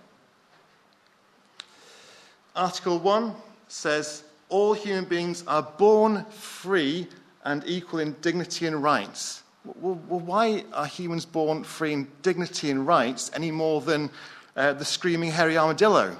Article 2.55 2.97
1 2.97 3.35
says 3.67 4.23
all 4.49 4.73
human 4.73 5.05
beings 5.05 5.43
are 5.45 5.61
born 5.61 6.25
free 6.31 7.07
and 7.43 7.63
equal 7.67 7.99
in 7.99 8.15
dignity 8.21 8.65
and 8.65 8.81
rights. 8.81 9.43
Well, 9.65 10.01
well, 10.07 10.19
why 10.19 10.63
are 10.73 10.87
humans 10.87 11.27
born 11.27 11.63
free 11.63 11.93
in 11.93 12.07
dignity 12.23 12.71
and 12.71 12.87
rights 12.87 13.29
any 13.35 13.51
more 13.51 13.81
than 13.81 14.09
uh, 14.55 14.73
the 14.73 14.85
screaming 14.85 15.29
hairy 15.29 15.59
armadillo? 15.59 16.17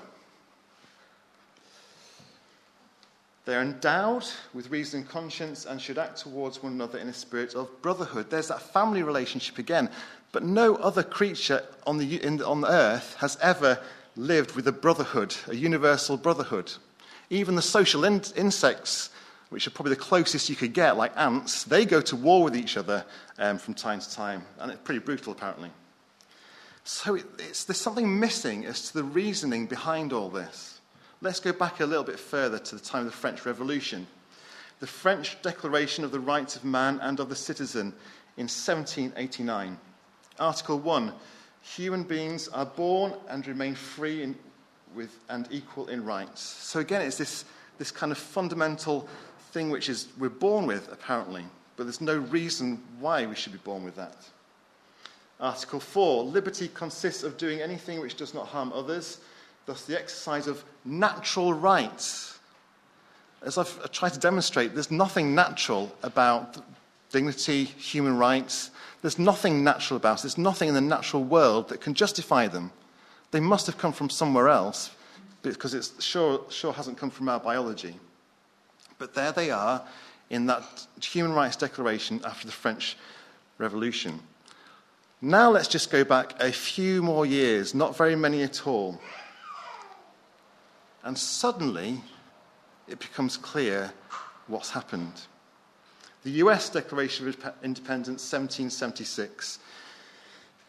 They 3.50 3.56
are 3.56 3.64
endowed 3.64 4.26
with 4.54 4.70
reason 4.70 5.00
and 5.00 5.10
conscience 5.10 5.66
and 5.66 5.82
should 5.82 5.98
act 5.98 6.20
towards 6.20 6.62
one 6.62 6.74
another 6.74 7.00
in 7.00 7.08
a 7.08 7.14
spirit 7.14 7.56
of 7.56 7.82
brotherhood. 7.82 8.30
There's 8.30 8.50
that 8.50 8.62
family 8.62 9.02
relationship 9.02 9.58
again. 9.58 9.90
But 10.32 10.44
no 10.44 10.76
other 10.76 11.02
creature 11.02 11.64
on, 11.88 11.98
the, 11.98 12.24
in, 12.24 12.44
on 12.44 12.64
earth 12.64 13.16
has 13.18 13.40
ever 13.42 13.80
lived 14.16 14.56
with 14.56 14.68
a 14.68 14.72
brotherhood, 14.72 15.36
a 15.48 15.56
universal 15.56 16.16
brotherhood. 16.16 16.72
Even 17.32 17.56
the 17.56 17.64
social 17.64 18.06
in- 18.06 18.22
insects 18.36 19.10
which 19.50 19.66
are 19.66 19.72
probably 19.72 19.96
the 19.96 20.02
closest 20.02 20.48
you 20.48 20.56
could 20.56 20.74
get, 20.74 20.96
like 20.96 21.18
ants, 21.18 21.64
they 21.64 21.88
go 21.88 22.02
to 22.02 22.16
war 22.16 22.44
with 22.44 22.56
each 22.56 22.78
other 22.78 23.04
um, 23.40 23.58
from 23.58 23.74
time 23.74 24.00
to 24.00 24.12
time. 24.12 24.44
And 24.60 24.72
it's 24.72 24.82
pretty 24.84 25.00
brutal, 25.00 25.34
apparently. 25.34 25.72
So 26.84 27.16
it, 27.16 27.26
there's 27.40 27.82
something 27.82 28.20
missing 28.20 28.68
as 28.68 28.90
to 28.90 28.94
the 28.94 29.04
reasoning 29.04 29.66
behind 29.66 30.14
all 30.14 30.30
this. 30.30 30.79
Let's 31.22 31.42
go 31.42 31.52
back 31.52 31.82
a 31.82 31.86
little 31.86 32.06
bit 32.06 32.18
further 32.18 32.58
to 32.58 32.76
the 32.76 32.82
time 32.82 33.02
of 33.02 33.08
the 33.08 33.18
French 33.18 33.46
Revolution. 33.46 34.08
The 34.80 34.88
French 34.88 35.42
Declaration 35.42 36.06
of 36.06 36.12
the 36.12 36.20
Rights 36.20 36.56
of 36.56 36.64
Man 36.64 36.98
and 37.02 37.20
of 37.20 37.28
the 37.28 37.36
Citizen 37.36 37.88
in 38.38 38.46
1789. 38.46 39.78
Article 40.40 40.80
1 40.80 41.14
Human 41.62 42.04
beings 42.04 42.48
are 42.48 42.66
born 42.66 43.14
and 43.28 43.46
remain 43.46 43.76
free 43.76 44.24
in, 44.24 44.34
with, 44.96 45.20
and 45.28 45.46
equal 45.52 45.88
in 45.90 46.06
rights. 46.06 46.42
So, 46.42 46.80
again, 46.80 47.02
it's 47.02 47.18
this, 47.18 47.44
this 47.78 47.92
kind 47.92 48.14
of 48.14 48.18
fundamental 48.18 49.10
thing 49.52 49.70
which 49.70 49.90
is 49.90 50.08
we're 50.18 50.30
born 50.30 50.66
with, 50.66 50.90
apparently, 50.90 51.44
but 51.76 51.84
there's 51.84 52.00
no 52.00 52.18
reason 52.18 52.82
why 53.02 53.26
we 53.26 53.36
should 53.36 53.52
be 53.52 53.60
born 53.60 53.84
with 53.84 53.98
that. 53.98 54.16
Article 55.42 55.82
4 55.82 56.24
Liberty 56.24 56.70
consists 56.70 57.24
of 57.24 57.36
doing 57.36 57.60
anything 57.60 58.00
which 58.00 58.16
does 58.16 58.34
not 58.34 58.48
harm 58.48 58.72
others, 58.74 59.20
thus, 59.70 59.86
the 59.86 59.98
exercise 59.98 60.48
of 60.48 60.64
natural 60.84 61.54
rights. 61.54 62.40
As 63.44 63.58
I've 63.58 63.92
tried 63.92 64.14
to 64.14 64.20
demonstrate, 64.20 64.74
there's 64.74 64.90
nothing 64.90 65.36
natural 65.36 65.96
about 66.02 66.58
dignity, 67.12 67.66
human 67.66 68.18
rights. 68.18 68.72
There's 69.02 69.20
nothing 69.20 69.64
natural 69.64 69.98
about 69.98 70.20
it. 70.20 70.22
There's 70.24 70.40
nothing 70.40 70.70
in 70.70 70.74
the 70.74 70.82
natural 70.82 71.24
world 71.24 71.70
that 71.70 71.82
can 71.82 71.94
justify 71.94 72.48
them. 72.48 72.72
They 73.30 73.40
must 73.40 73.68
have 73.68 73.78
come 73.78 73.94
from 73.94 74.10
somewhere 74.10 74.50
else 74.50 74.90
because 75.44 75.76
it 75.76 75.88
sure, 76.00 76.42
sure 76.50 76.74
hasn't 76.74 76.98
come 76.98 77.12
from 77.12 77.30
our 77.30 77.40
biology. 77.40 77.96
But 78.98 79.14
there 79.14 79.32
they 79.32 79.52
are 79.52 79.84
in 80.32 80.48
that 80.48 80.64
Human 81.02 81.34
Rights 81.34 81.56
Declaration 81.56 82.22
after 82.26 82.48
the 82.48 82.52
French 82.52 82.98
Revolution. 83.60 84.20
Now 85.22 85.52
let's 85.52 85.68
just 85.68 85.92
go 85.92 86.04
back 86.04 86.42
a 86.42 86.52
few 86.52 87.04
more 87.04 87.26
years, 87.26 87.76
not 87.76 87.96
very 87.96 88.16
many 88.16 88.42
at 88.42 88.66
all. 88.66 89.00
And 91.04 91.18
suddenly 91.18 92.02
it 92.88 93.00
becomes 93.00 93.38
clear 93.38 93.92
what's 94.48 94.72
happened. 94.72 95.14
The 96.24 96.32
US 96.44 96.70
Declaration 96.70 97.28
of 97.28 97.36
Independence, 97.64 98.32
1776. 98.32 99.60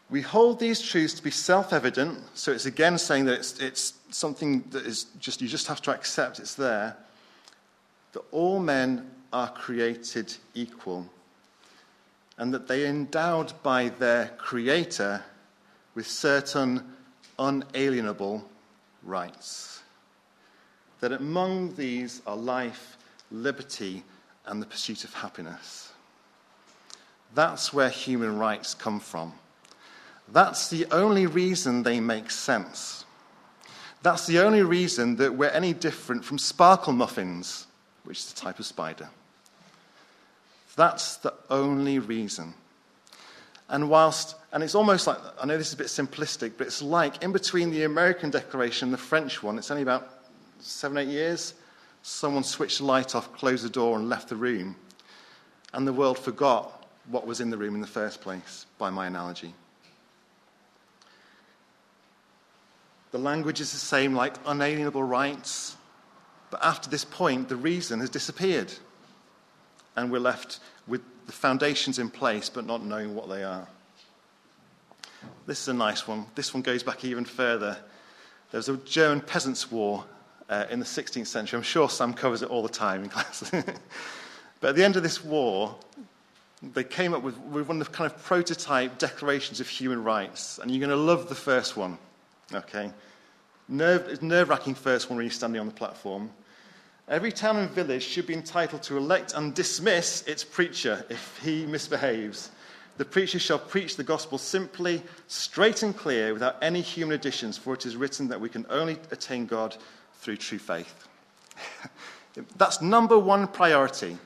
We 0.09 0.21
hold 0.21 0.59
these 0.59 0.81
truths 0.81 1.13
to 1.15 1.23
be 1.23 1.31
self 1.31 1.73
evident, 1.73 2.19
so 2.33 2.51
it's 2.51 2.65
again 2.65 2.97
saying 2.97 3.25
that 3.25 3.39
it's, 3.39 3.59
it's 3.59 3.93
something 4.09 4.63
that 4.71 4.85
is 4.85 5.05
just, 5.19 5.41
you 5.41 5.47
just 5.47 5.67
have 5.67 5.81
to 5.83 5.91
accept 5.91 6.39
it's 6.39 6.55
there 6.55 6.97
that 8.13 8.23
all 8.31 8.59
men 8.59 9.09
are 9.31 9.49
created 9.49 10.33
equal 10.53 11.07
and 12.37 12.53
that 12.53 12.67
they 12.67 12.85
are 12.85 12.89
endowed 12.89 13.53
by 13.63 13.89
their 13.89 14.27
Creator 14.37 15.23
with 15.95 16.07
certain 16.07 16.83
unalienable 17.39 18.43
rights. 19.03 19.80
That 21.01 21.11
among 21.11 21.75
these 21.75 22.21
are 22.25 22.35
life, 22.35 22.97
liberty, 23.31 24.03
and 24.45 24.61
the 24.61 24.65
pursuit 24.65 25.03
of 25.03 25.13
happiness. 25.13 25.91
That's 27.35 27.73
where 27.73 27.89
human 27.89 28.39
rights 28.39 28.73
come 28.73 28.99
from. 28.99 29.33
That's 30.31 30.69
the 30.69 30.85
only 30.91 31.27
reason 31.27 31.83
they 31.83 31.99
make 31.99 32.31
sense. 32.31 33.05
That's 34.01 34.25
the 34.25 34.39
only 34.39 34.63
reason 34.63 35.17
that 35.17 35.35
we're 35.35 35.49
any 35.49 35.73
different 35.73 36.23
from 36.23 36.37
sparkle 36.37 36.93
muffins 36.93 37.67
which 38.03 38.19
is 38.19 38.31
a 38.31 38.35
type 38.35 38.59
of 38.59 38.65
spider. 38.65 39.09
That's 40.75 41.17
the 41.17 41.33
only 41.49 41.99
reason. 41.99 42.53
And 43.69 43.89
whilst, 43.89 44.35
and 44.51 44.63
it's 44.63 44.75
almost 44.75 45.07
like, 45.07 45.17
I 45.41 45.45
know 45.45 45.57
this 45.57 45.67
is 45.67 45.73
a 45.73 45.77
bit 45.77 45.87
simplistic, 45.87 46.53
but 46.57 46.67
it's 46.67 46.81
like 46.81 47.23
in 47.23 47.31
between 47.31 47.71
the 47.71 47.83
American 47.83 48.29
Declaration 48.29 48.87
and 48.87 48.93
the 48.93 48.97
French 48.97 49.43
one, 49.43 49.57
it's 49.57 49.71
only 49.71 49.83
about 49.83 50.20
seven, 50.61 50.97
eight 50.97 51.07
years, 51.07 51.53
someone 52.01 52.43
switched 52.43 52.79
the 52.79 52.85
light 52.85 53.15
off, 53.15 53.33
closed 53.33 53.65
the 53.65 53.69
door, 53.69 53.97
and 53.97 54.09
left 54.09 54.29
the 54.29 54.35
room. 54.35 54.75
And 55.73 55.87
the 55.87 55.93
world 55.93 56.17
forgot 56.17 56.87
what 57.07 57.25
was 57.25 57.41
in 57.41 57.49
the 57.49 57.57
room 57.57 57.75
in 57.75 57.81
the 57.81 57.87
first 57.87 58.21
place, 58.21 58.65
by 58.77 58.89
my 58.89 59.07
analogy. 59.07 59.53
The 63.11 63.17
language 63.17 63.59
is 63.59 63.71
the 63.71 63.77
same, 63.77 64.15
like 64.15 64.35
unalienable 64.45 65.03
rights, 65.03 65.75
but 66.49 66.63
after 66.63 66.89
this 66.89 67.05
point, 67.05 67.49
the 67.49 67.55
reason 67.55 67.99
has 67.99 68.09
disappeared. 68.09 68.71
And 69.95 70.11
we're 70.11 70.19
left 70.19 70.59
with 70.87 71.01
the 71.25 71.31
foundations 71.31 71.99
in 71.99 72.09
place, 72.09 72.49
but 72.49 72.65
not 72.65 72.83
knowing 72.83 73.13
what 73.13 73.29
they 73.29 73.43
are. 73.43 73.67
This 75.45 75.61
is 75.61 75.67
a 75.67 75.73
nice 75.73 76.07
one. 76.07 76.25
This 76.35 76.53
one 76.53 76.61
goes 76.61 76.83
back 76.83 77.03
even 77.03 77.25
further. 77.25 77.77
There 78.51 78.57
was 78.57 78.69
a 78.69 78.77
German 78.77 79.21
peasants' 79.21 79.71
war 79.71 80.05
uh, 80.51 80.65
in 80.69 80.79
the 80.79 80.85
16th 80.85 81.25
century. 81.25 81.57
I'm 81.57 81.63
sure 81.63 81.89
Sam 81.89 82.13
covers 82.13 82.43
it 82.43 82.49
all 82.49 82.61
the 82.61 82.69
time 82.69 83.03
in 83.03 83.09
class. 83.09 83.49
but 84.59 84.69
at 84.69 84.75
the 84.75 84.83
end 84.83 84.97
of 84.97 85.01
this 85.01 85.23
war, 85.23 85.75
they 86.61 86.83
came 86.83 87.13
up 87.13 87.23
with, 87.23 87.37
with 87.39 87.67
one 87.67 87.81
of 87.81 87.87
the 87.87 87.93
kind 87.93 88.11
of 88.11 88.21
prototype 88.23 88.99
declarations 88.99 89.59
of 89.59 89.67
human 89.67 90.03
rights. 90.03 90.59
And 90.59 90.69
you're 90.69 90.85
going 90.85 90.91
to 90.91 91.03
love 91.03 91.29
the 91.29 91.35
first 91.35 91.75
one. 91.75 91.97
Okay? 92.53 92.91
Nerve, 93.67 94.07
it's 94.09 94.21
nerve 94.21 94.49
wracking 94.49 94.75
first 94.75 95.09
one 95.09 95.17
when 95.17 95.25
you're 95.25 95.31
standing 95.31 95.59
on 95.59 95.67
the 95.67 95.73
platform. 95.73 96.29
Every 97.07 97.31
town 97.31 97.57
and 97.57 97.69
village 97.71 98.03
should 98.03 98.27
be 98.27 98.33
entitled 98.33 98.83
to 98.83 98.97
elect 98.97 99.33
and 99.33 99.55
dismiss 99.55 100.21
its 100.27 100.43
preacher 100.43 101.05
if 101.09 101.39
he 101.43 101.65
misbehaves. 101.65 102.51
The 102.97 103.05
preacher 103.05 103.39
shall 103.39 103.57
preach 103.57 103.95
the 103.95 104.03
gospel 104.03 104.37
simply, 104.37 105.01
straight 105.27 105.81
and 105.81 105.95
clear, 105.95 106.33
without 106.33 106.57
any 106.61 106.81
human 106.81 107.15
additions, 107.15 107.57
for 107.57 107.73
it 107.73 107.85
is 107.85 107.95
written 107.95 108.27
that 108.27 108.39
we 108.39 108.49
can 108.49 108.65
only 108.69 108.97
attain 109.11 109.45
God 109.45 109.77
through 110.21 110.37
true 110.37 110.59
faith. 110.59 111.07
That's 112.55 112.81
number 112.81 113.19
one 113.19 113.47
priority. 113.47 114.17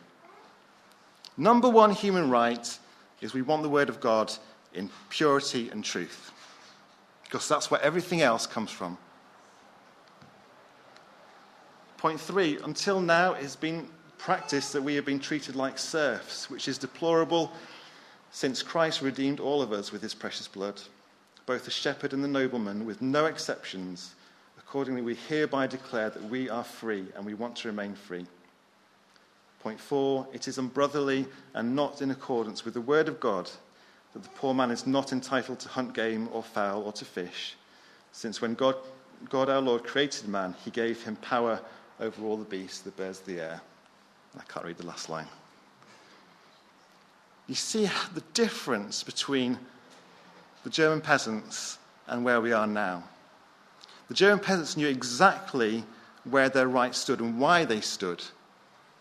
Number 1.37 1.67
one 1.67 1.91
human 1.91 2.29
right 2.29 2.79
is 3.21 3.33
we 3.33 3.41
want 3.41 3.63
the 3.63 3.69
word 3.69 3.89
of 3.89 3.99
God 3.99 4.31
in 4.73 4.89
purity 5.09 5.69
and 5.69 5.83
truth, 5.83 6.31
because 7.23 7.47
that's 7.47 7.71
where 7.71 7.81
everything 7.81 8.21
else 8.21 8.45
comes 8.45 8.71
from. 8.71 8.97
Point 11.97 12.19
three, 12.19 12.57
until 12.63 13.01
now, 13.01 13.33
it 13.33 13.41
has 13.41 13.55
been 13.55 13.87
practice 14.17 14.71
that 14.71 14.81
we 14.81 14.95
have 14.95 15.05
been 15.05 15.19
treated 15.19 15.55
like 15.55 15.77
serfs, 15.77 16.49
which 16.49 16.67
is 16.67 16.77
deplorable 16.77 17.51
since 18.31 18.61
Christ 18.61 19.01
redeemed 19.01 19.39
all 19.39 19.61
of 19.61 19.71
us 19.71 19.91
with 19.91 20.01
his 20.01 20.13
precious 20.13 20.47
blood, 20.47 20.81
both 21.45 21.65
the 21.65 21.71
shepherd 21.71 22.11
and 22.11 22.23
the 22.23 22.27
nobleman, 22.27 22.85
with 22.85 23.01
no 23.01 23.25
exceptions. 23.25 24.15
Accordingly, 24.75 25.03
we 25.03 25.15
hereby 25.15 25.67
declare 25.67 26.09
that 26.09 26.23
we 26.29 26.49
are 26.49 26.61
free 26.61 27.05
and 27.15 27.25
we 27.25 27.33
want 27.33 27.55
to 27.55 27.69
remain 27.69 27.95
free. 27.95 28.25
Point 29.61 29.79
four, 29.79 30.27
it 30.33 30.49
is 30.49 30.57
unbrotherly 30.57 31.27
and 31.53 31.73
not 31.77 32.01
in 32.01 32.11
accordance 32.11 32.65
with 32.65 32.73
the 32.73 32.81
word 32.81 33.07
of 33.07 33.21
God 33.21 33.49
that 34.11 34.21
the 34.21 34.29
poor 34.35 34.53
man 34.53 34.71
is 34.71 34.85
not 34.85 35.13
entitled 35.13 35.61
to 35.61 35.69
hunt 35.69 35.93
game 35.93 36.27
or 36.33 36.43
fowl 36.43 36.83
or 36.83 36.91
to 36.91 37.05
fish, 37.05 37.55
since 38.11 38.41
when 38.41 38.53
God, 38.53 38.75
God 39.29 39.49
our 39.49 39.61
Lord 39.61 39.85
created 39.85 40.27
man, 40.27 40.53
he 40.65 40.71
gave 40.71 41.01
him 41.01 41.15
power 41.15 41.61
over 42.01 42.25
all 42.25 42.35
the 42.35 42.43
beasts, 42.43 42.81
birds 42.81 43.21
of 43.21 43.27
the 43.27 43.39
air. 43.39 43.61
I 44.37 44.43
can't 44.43 44.65
read 44.65 44.77
the 44.77 44.85
last 44.85 45.07
line. 45.07 45.29
You 47.47 47.55
see 47.55 47.89
the 48.13 48.23
difference 48.33 49.03
between 49.03 49.57
the 50.65 50.69
German 50.69 50.99
peasants 50.99 51.77
and 52.07 52.25
where 52.25 52.41
we 52.41 52.51
are 52.51 52.67
now. 52.67 53.05
The 54.07 54.13
German 54.13 54.43
peasants 54.43 54.77
knew 54.77 54.87
exactly 54.87 55.83
where 56.23 56.49
their 56.49 56.67
rights 56.67 56.97
stood 56.97 57.19
and 57.19 57.39
why 57.39 57.65
they 57.65 57.81
stood. 57.81 58.23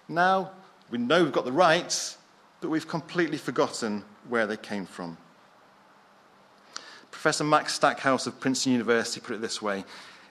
Now, 0.08 0.50
we 0.90 0.98
know 0.98 1.24
we've 1.24 1.32
got 1.32 1.44
the 1.44 1.52
rights, 1.52 2.18
but 2.60 2.70
we've 2.70 2.88
completely 2.88 3.38
forgotten 3.38 4.04
where 4.28 4.46
they 4.46 4.56
came 4.56 4.86
from. 4.86 5.18
Professor 7.10 7.44
Max 7.44 7.74
Stackhouse 7.74 8.26
of 8.26 8.40
Princeton 8.40 8.72
University 8.72 9.20
put 9.20 9.34
it 9.34 9.40
this 9.40 9.62
way 9.62 9.84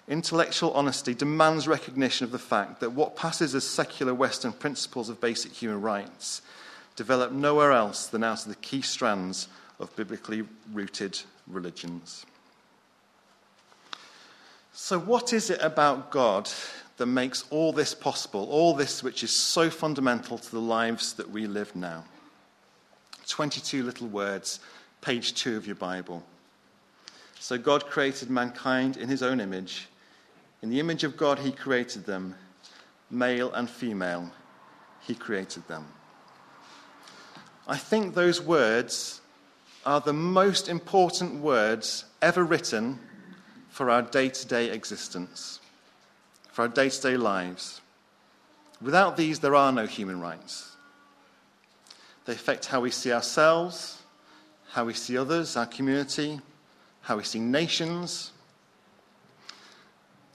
Intellectual 0.07 0.71
honesty 0.73 1.13
demands 1.13 1.65
recognition 1.65 2.25
of 2.25 2.31
the 2.31 2.39
fact 2.39 2.81
that 2.81 2.91
what 2.91 3.15
passes 3.15 3.55
as 3.55 3.63
secular 3.63 4.13
Western 4.13 4.51
principles 4.51 5.07
of 5.07 5.21
basic 5.21 5.53
human 5.53 5.81
rights 5.81 6.41
develop 6.97 7.31
nowhere 7.31 7.71
else 7.71 8.07
than 8.07 8.23
out 8.23 8.41
of 8.41 8.49
the 8.49 8.55
key 8.55 8.81
strands 8.81 9.47
of 9.79 9.95
biblically 9.95 10.43
rooted 10.73 11.19
religions. 11.47 12.25
So, 14.75 14.99
what 14.99 15.33
is 15.33 15.51
it 15.51 15.61
about 15.61 16.09
God 16.09 16.49
that 16.97 17.05
makes 17.05 17.45
all 17.51 17.71
this 17.71 17.93
possible, 17.93 18.47
all 18.49 18.73
this 18.73 19.03
which 19.03 19.23
is 19.23 19.29
so 19.29 19.69
fundamental 19.69 20.39
to 20.39 20.51
the 20.51 20.59
lives 20.59 21.13
that 21.13 21.29
we 21.29 21.45
live 21.45 21.75
now? 21.75 22.03
22 23.27 23.83
little 23.83 24.07
words, 24.07 24.59
page 25.01 25.35
2 25.35 25.57
of 25.57 25.67
your 25.67 25.75
Bible. 25.75 26.23
So, 27.39 27.55
God 27.55 27.85
created 27.85 28.31
mankind 28.31 28.97
in 28.97 29.07
his 29.07 29.21
own 29.21 29.39
image. 29.39 29.87
In 30.63 30.71
the 30.71 30.79
image 30.79 31.03
of 31.03 31.17
God, 31.17 31.37
he 31.37 31.51
created 31.51 32.07
them, 32.07 32.33
male 33.11 33.51
and 33.53 33.69
female, 33.69 34.31
he 35.01 35.13
created 35.13 35.67
them. 35.67 35.85
I 37.67 37.77
think 37.77 38.15
those 38.15 38.41
words 38.41 39.21
are 39.85 40.01
the 40.01 40.13
most 40.13 40.67
important 40.67 41.41
words 41.41 42.05
ever 42.23 42.43
written 42.43 42.97
for 43.73 43.89
our 43.89 44.03
day 44.03 44.29
to 44.29 44.47
day 44.47 44.69
existence, 44.69 45.59
for 46.51 46.61
our 46.61 46.67
day 46.67 46.89
to 46.89 47.01
day 47.01 47.17
lives. 47.17 47.81
Without 48.79 49.17
these, 49.17 49.39
there 49.39 49.55
are 49.55 49.71
no 49.71 49.87
human 49.87 50.21
rights. 50.21 50.75
They 52.25 52.33
affect 52.33 52.67
how 52.67 52.81
we 52.81 52.91
see 52.91 53.11
ourselves, 53.11 53.97
how 54.69 54.85
we 54.85 54.93
see 54.93 55.17
others, 55.17 55.57
our 55.57 55.65
community, 55.65 56.39
how 57.01 57.17
we 57.17 57.23
see 57.23 57.39
nations, 57.39 58.31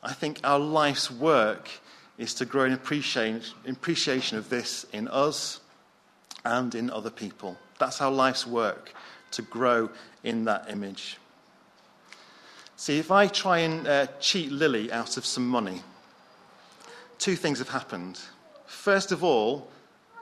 I 0.02 0.12
think 0.12 0.40
our 0.44 0.58
life's 0.58 1.10
work 1.10 1.70
is 2.18 2.34
to 2.34 2.44
grow 2.44 2.64
in 2.64 2.72
appreciation 2.72 4.38
of 4.38 4.48
this 4.48 4.84
in 4.92 5.06
us 5.08 5.60
and 6.44 6.74
in 6.74 6.90
other 6.90 7.10
people. 7.10 7.56
That's 7.78 8.00
our 8.00 8.10
life's 8.10 8.46
work, 8.46 8.92
to 9.32 9.42
grow 9.42 9.90
in 10.24 10.44
that 10.44 10.70
image. 10.70 11.18
See, 12.78 13.00
if 13.00 13.10
I 13.10 13.26
try 13.26 13.58
and 13.58 13.88
uh, 13.88 14.06
cheat 14.20 14.52
Lily 14.52 14.92
out 14.92 15.16
of 15.16 15.26
some 15.26 15.48
money, 15.48 15.82
two 17.18 17.34
things 17.34 17.58
have 17.58 17.70
happened. 17.70 18.20
First 18.66 19.10
of 19.10 19.24
all, 19.24 19.68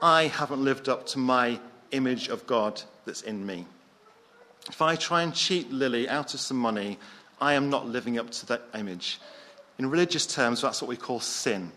I 0.01 0.23
haven't 0.23 0.63
lived 0.63 0.89
up 0.89 1.05
to 1.09 1.19
my 1.19 1.59
image 1.91 2.29
of 2.29 2.47
God 2.47 2.81
that's 3.05 3.21
in 3.21 3.45
me. 3.45 3.67
If 4.69 4.81
I 4.81 4.95
try 4.95 5.21
and 5.21 5.35
cheat 5.35 5.71
Lily 5.71 6.09
out 6.09 6.33
of 6.33 6.39
some 6.39 6.57
money, 6.57 6.97
I 7.39 7.53
am 7.53 7.69
not 7.69 7.87
living 7.87 8.17
up 8.17 8.31
to 8.31 8.47
that 8.47 8.63
image. 8.73 9.19
In 9.77 9.87
religious 9.87 10.25
terms, 10.25 10.63
that's 10.63 10.81
what 10.81 10.89
we 10.89 10.97
call 10.97 11.19
sin. 11.19 11.71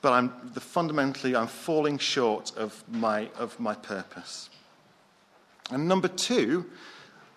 But 0.00 0.14
I'm, 0.14 0.32
the, 0.54 0.62
fundamentally, 0.62 1.36
I'm 1.36 1.46
falling 1.46 1.98
short 1.98 2.56
of 2.56 2.82
my, 2.90 3.28
of 3.36 3.60
my 3.60 3.74
purpose. 3.74 4.48
And 5.70 5.86
number 5.86 6.08
two, 6.08 6.64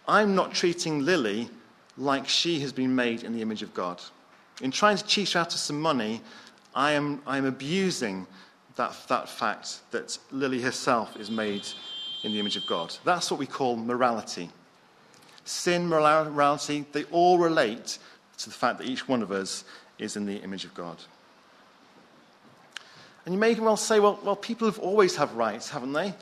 I'm 0.08 0.34
not 0.34 0.54
treating 0.54 1.04
Lily 1.04 1.50
like 1.98 2.28
she 2.28 2.60
has 2.60 2.72
been 2.72 2.96
made 2.96 3.24
in 3.24 3.34
the 3.34 3.42
image 3.42 3.64
of 3.64 3.74
God. 3.74 4.02
In 4.62 4.72
trying 4.72 4.98
to 4.98 5.06
cheat 5.06 5.32
her 5.32 5.40
out 5.40 5.54
of 5.54 5.60
some 5.60 5.82
money, 5.82 6.22
I 6.76 6.92
am, 6.92 7.22
I 7.26 7.38
am 7.38 7.46
abusing 7.46 8.28
that, 8.76 8.96
that 9.08 9.28
fact 9.28 9.80
that 9.92 10.18
Lily 10.32 10.62
herself 10.62 11.18
is 11.18 11.30
made 11.32 11.68
in 12.24 12.32
the 12.32 12.40
image 12.40 12.56
of 12.56 12.66
God. 12.68 12.96
That's 13.04 13.30
what 13.32 13.40
we 13.40 13.48
call 13.48 13.76
morality. 13.76 14.50
Sin, 15.46 15.88
morality, 15.88 16.86
they 16.92 17.06
all 17.06 17.40
relate 17.40 17.98
to 18.38 18.50
the 18.50 18.56
fact 18.56 18.78
that 18.80 18.88
each 18.88 19.08
one 19.08 19.22
of 19.22 19.32
us 19.32 19.64
is 19.98 20.16
in 20.16 20.26
the 20.26 20.38
image 20.38 20.66
of 20.66 20.74
God. 20.74 20.98
And 23.26 23.34
you 23.34 23.40
may 23.40 23.54
well 23.56 23.78
say, 23.78 24.00
well, 24.00 24.20
well, 24.24 24.36
people 24.36 24.68
have 24.68 24.80
always 24.80 25.16
have 25.18 25.34
rights, 25.34 25.70
haven't 25.70 25.94
they? 25.94 26.14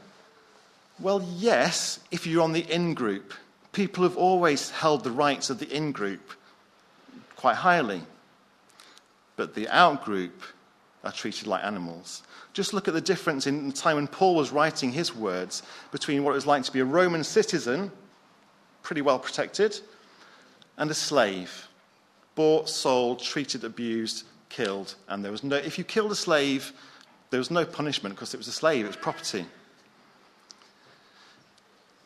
Well, 0.99 1.23
yes, 1.35 1.99
if 2.09 2.25
you're 2.25 2.41
on 2.41 2.53
the 2.53 2.61
in 2.61 2.93
group. 2.93 3.33
People 3.75 4.03
have 4.03 4.15
always 4.15 4.69
held 4.69 5.03
the 5.03 5.11
rights 5.11 5.49
of 5.49 5.59
the 5.59 5.69
in 5.69 5.91
group 5.91 6.31
quite 7.35 7.57
highly. 7.57 8.01
But 9.35 9.53
the 9.53 9.67
out 9.67 10.05
group 10.05 10.43
are 11.03 11.11
treated 11.11 11.45
like 11.45 11.61
animals. 11.61 12.23
Just 12.53 12.73
look 12.73 12.88
at 12.88 12.93
the 12.93 13.01
difference 13.01 13.47
in 13.47 13.67
the 13.67 13.73
time 13.73 13.97
when 13.97 14.07
Paul 14.07 14.35
was 14.35 14.53
writing 14.53 14.93
his 14.93 15.13
words 15.13 15.61
between 15.91 16.23
what 16.23 16.31
it 16.31 16.35
was 16.35 16.47
like 16.47 16.63
to 16.63 16.71
be 16.71 16.79
a 16.79 16.85
Roman 16.85 17.21
citizen, 17.21 17.91
pretty 18.81 19.01
well 19.01 19.19
protected, 19.19 19.77
and 20.77 20.89
a 20.89 20.93
slave 20.93 21.67
bought, 22.35 22.69
sold, 22.69 23.21
treated, 23.21 23.65
abused, 23.65 24.23
killed. 24.47 24.95
And 25.09 25.21
there 25.21 25.33
was 25.33 25.43
no, 25.43 25.57
if 25.57 25.77
you 25.77 25.83
killed 25.83 26.13
a 26.13 26.15
slave, 26.15 26.71
there 27.29 27.39
was 27.39 27.51
no 27.51 27.65
punishment 27.65 28.15
because 28.15 28.33
it 28.33 28.38
was 28.38 28.47
a 28.47 28.53
slave, 28.53 28.85
it 28.85 28.88
was 28.88 28.95
property. 28.95 29.45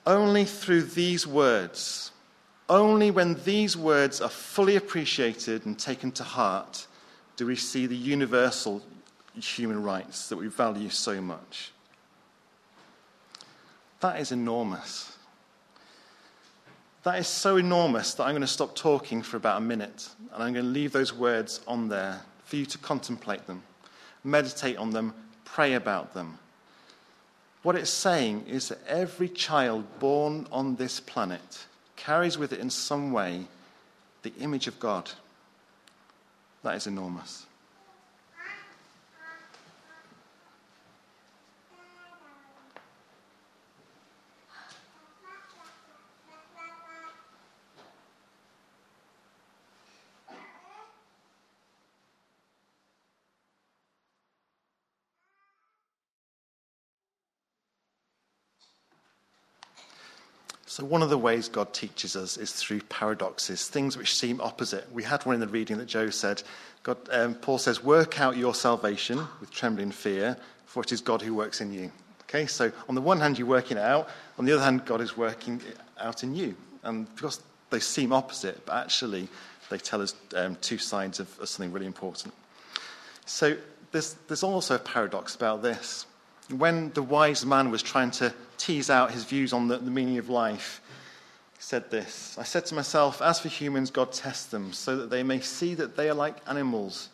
Only 0.10 0.44
through 0.44 0.82
these 0.82 1.28
words, 1.28 2.12
only 2.68 3.12
when 3.12 3.36
these 3.44 3.78
words 3.78 4.22
are 4.22 4.30
fully 4.30 4.76
appreciated 4.76 5.68
and 5.68 5.78
taken 5.78 6.12
to 6.14 6.24
heart, 6.24 6.88
do 7.36 7.46
we 7.46 7.56
see 7.56 7.86
the 7.86 7.96
universal 7.96 8.82
human 9.36 9.82
rights 9.84 10.30
that 10.30 10.38
we 10.38 10.48
value 10.48 10.90
so 10.90 11.22
much. 11.22 11.72
That 14.02 14.20
is 14.20 14.32
enormous. 14.32 15.16
That 17.04 17.20
is 17.20 17.28
so 17.28 17.58
enormous 17.58 18.14
that 18.16 18.24
I'm 18.24 18.32
going 18.32 18.42
to 18.42 18.48
stop 18.48 18.76
talking 18.76 19.22
for 19.22 19.38
about 19.38 19.58
a 19.58 19.62
minute 19.62 20.10
and 20.34 20.44
I'm 20.44 20.54
going 20.54 20.66
to 20.66 20.72
leave 20.72 20.92
those 20.92 21.14
words 21.14 21.62
on 21.68 21.88
there 21.88 22.22
for 22.46 22.56
you 22.56 22.66
to 22.66 22.78
contemplate 22.80 23.48
them, 23.48 23.64
meditate 24.24 24.78
on 24.78 24.90
them, 24.90 25.14
pray 25.46 25.76
about 25.76 26.14
them. 26.14 26.40
What 27.62 27.76
it's 27.76 27.90
saying 27.90 28.46
is 28.48 28.70
that 28.70 28.80
every 28.88 29.28
child 29.28 30.00
born 30.00 30.48
on 30.52 30.76
this 30.76 31.00
planet 31.00 31.66
carries 31.96 32.38
with 32.38 32.54
it 32.54 32.60
in 32.60 32.70
some 32.70 33.12
way 33.12 33.46
the 34.22 34.34
image 34.40 34.68
of 34.68 34.80
God. 34.80 35.12
That 36.64 36.76
is 36.76 36.88
enormous. 36.88 37.46
So, 60.80 60.86
one 60.86 61.02
of 61.02 61.10
the 61.10 61.18
ways 61.18 61.50
God 61.50 61.74
teaches 61.74 62.16
us 62.16 62.38
is 62.38 62.54
through 62.54 62.80
paradoxes, 62.84 63.68
things 63.68 63.98
which 63.98 64.16
seem 64.16 64.40
opposite. 64.40 64.90
We 64.94 65.04
had 65.04 65.26
one 65.26 65.36
in 65.36 65.42
the 65.42 65.48
reading 65.48 65.78
that 65.78 65.88
Joe 65.88 66.10
said. 66.10 66.42
God, 66.84 66.98
um, 67.12 67.36
Paul 67.36 67.58
says, 67.58 67.84
Work 67.84 68.22
out 68.22 68.38
your 68.38 68.56
salvation 68.56 69.20
with 69.42 69.52
trembling 69.52 69.92
fear, 69.92 70.38
for 70.68 70.82
it 70.82 70.94
is 70.94 71.02
God 71.02 71.22
who 71.22 71.34
works 71.34 71.60
in 71.60 71.74
you. 71.74 71.92
Okay, 72.24 72.46
so 72.46 72.72
on 72.88 72.96
the 72.96 73.02
one 73.02 73.20
hand, 73.20 73.38
you're 73.38 73.46
working 73.46 73.76
it 73.76 73.84
out. 73.84 74.08
On 74.38 74.46
the 74.46 74.54
other 74.54 74.64
hand, 74.64 74.86
God 74.86 75.02
is 75.02 75.18
working 75.18 75.56
it 75.68 75.78
out 76.00 76.24
in 76.24 76.34
you. 76.34 76.56
And 76.84 77.14
because 77.14 77.42
they 77.72 77.82
seem 77.82 78.14
opposite, 78.14 78.66
but 78.66 78.78
actually 78.78 79.28
they 79.70 79.80
tell 79.80 80.02
us 80.02 80.16
um, 80.34 80.56
two 80.62 80.78
sides 80.78 81.20
of, 81.20 81.28
of 81.42 81.50
something 81.50 81.74
really 81.74 81.88
important. 81.88 82.34
So 83.26 83.58
there's, 83.92 84.14
there's 84.30 84.44
also 84.44 84.76
a 84.76 84.80
paradox 84.80 85.36
about 85.36 85.62
this. 85.62 86.06
When 86.50 86.92
the 86.92 87.04
wise 87.04 87.46
man 87.46 87.70
was 87.70 87.84
trying 87.84 88.12
to 88.12 88.34
tease 88.60 88.90
out 88.90 89.12
his 89.12 89.24
views 89.24 89.54
on 89.54 89.68
the, 89.68 89.78
the 89.78 89.90
meaning 89.90 90.20
of 90.20 90.30
life, 90.30 90.82
said 91.58 91.90
this 91.90 92.38
I 92.38 92.44
said 92.44 92.66
to 92.68 92.76
myself, 92.76 93.22
As 93.22 93.40
for 93.40 93.48
humans, 93.48 93.90
God 93.90 94.12
tests 94.12 94.46
them 94.46 94.72
so 94.74 94.96
that 94.98 95.10
they 95.10 95.24
may 95.24 95.40
see 95.40 95.74
that 95.76 95.96
they 95.96 96.10
are 96.10 96.14
like 96.14 96.38
animals. 96.48 97.10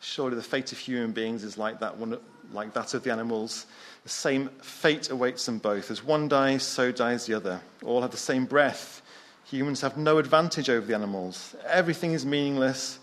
Surely 0.00 0.36
the 0.36 0.42
fate 0.42 0.72
of 0.72 0.78
human 0.78 1.12
beings 1.12 1.42
is 1.42 1.56
like 1.56 1.80
that, 1.80 1.96
one, 1.96 2.18
like 2.52 2.74
that 2.74 2.94
of 2.94 3.02
the 3.02 3.10
animals. 3.12 3.66
The 4.02 4.08
same 4.08 4.48
fate 4.60 5.10
awaits 5.10 5.46
them 5.46 5.58
both. 5.58 5.90
As 5.90 6.04
one 6.04 6.28
dies, 6.28 6.62
so 6.62 6.92
dies 6.92 7.26
the 7.26 7.34
other. 7.34 7.60
All 7.84 8.02
have 8.02 8.10
the 8.10 8.16
same 8.16 8.44
breath. 8.44 9.02
Humans 9.46 9.80
have 9.80 9.96
no 9.96 10.18
advantage 10.18 10.68
over 10.68 10.86
the 10.86 10.94
animals. 10.94 11.56
Everything 11.66 12.12
is 12.12 12.26
meaningless. 12.26 12.98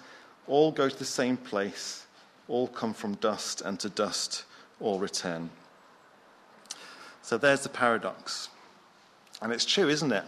All 0.48 0.72
go 0.72 0.88
to 0.88 0.98
the 0.98 1.06
same 1.06 1.38
place. 1.38 2.06
All 2.48 2.68
come 2.68 2.94
from 2.94 3.16
dust, 3.16 3.62
and 3.62 3.80
to 3.80 3.90
dust 3.90 4.44
all 4.80 5.00
return. 5.00 5.50
So 7.24 7.38
there's 7.38 7.62
the 7.62 7.70
paradox. 7.70 8.50
And 9.42 9.52
it's 9.52 9.66
true, 9.66 9.88
isn't 9.88 10.12
it? 10.12 10.26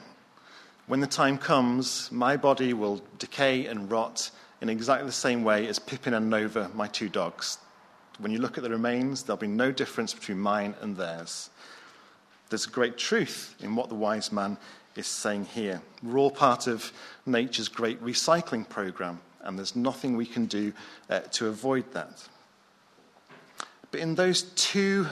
When 0.88 1.02
the 1.02 1.08
time 1.08 1.38
comes, 1.38 2.10
my 2.12 2.38
body 2.38 2.74
will 2.74 3.02
decay 3.20 3.66
and 3.66 3.92
rot 3.92 4.32
in 4.62 4.70
exactly 4.70 5.06
the 5.06 5.12
same 5.12 5.44
way 5.44 5.68
as 5.68 5.78
Pippin 5.78 6.14
and 6.14 6.30
Nova, 6.30 6.72
my 6.74 6.88
two 6.88 7.10
dogs. 7.10 7.58
When 8.18 8.32
you 8.32 8.40
look 8.40 8.58
at 8.58 8.64
the 8.64 8.70
remains, 8.70 9.24
there'll 9.24 9.38
be 9.38 9.46
no 9.46 9.74
difference 9.74 10.14
between 10.14 10.40
mine 10.40 10.74
and 10.80 10.96
theirs. 10.96 11.50
There's 12.50 12.66
a 12.66 12.70
great 12.70 12.98
truth 12.98 13.56
in 13.60 13.76
what 13.76 13.90
the 13.90 13.96
wise 13.96 14.32
man 14.32 14.58
is 14.96 15.08
saying 15.08 15.46
here. 15.46 15.82
We're 16.02 16.18
all 16.18 16.32
part 16.32 16.68
of 16.68 16.94
nature's 17.26 17.68
great 17.68 18.02
recycling 18.02 18.68
program, 18.70 19.20
and 19.42 19.58
there's 19.58 19.76
nothing 19.76 20.16
we 20.16 20.26
can 20.26 20.46
do 20.46 20.72
uh, 21.10 21.20
to 21.32 21.48
avoid 21.48 21.92
that. 21.92 22.26
But 23.92 24.00
in 24.00 24.16
those 24.16 24.44
two 24.56 25.08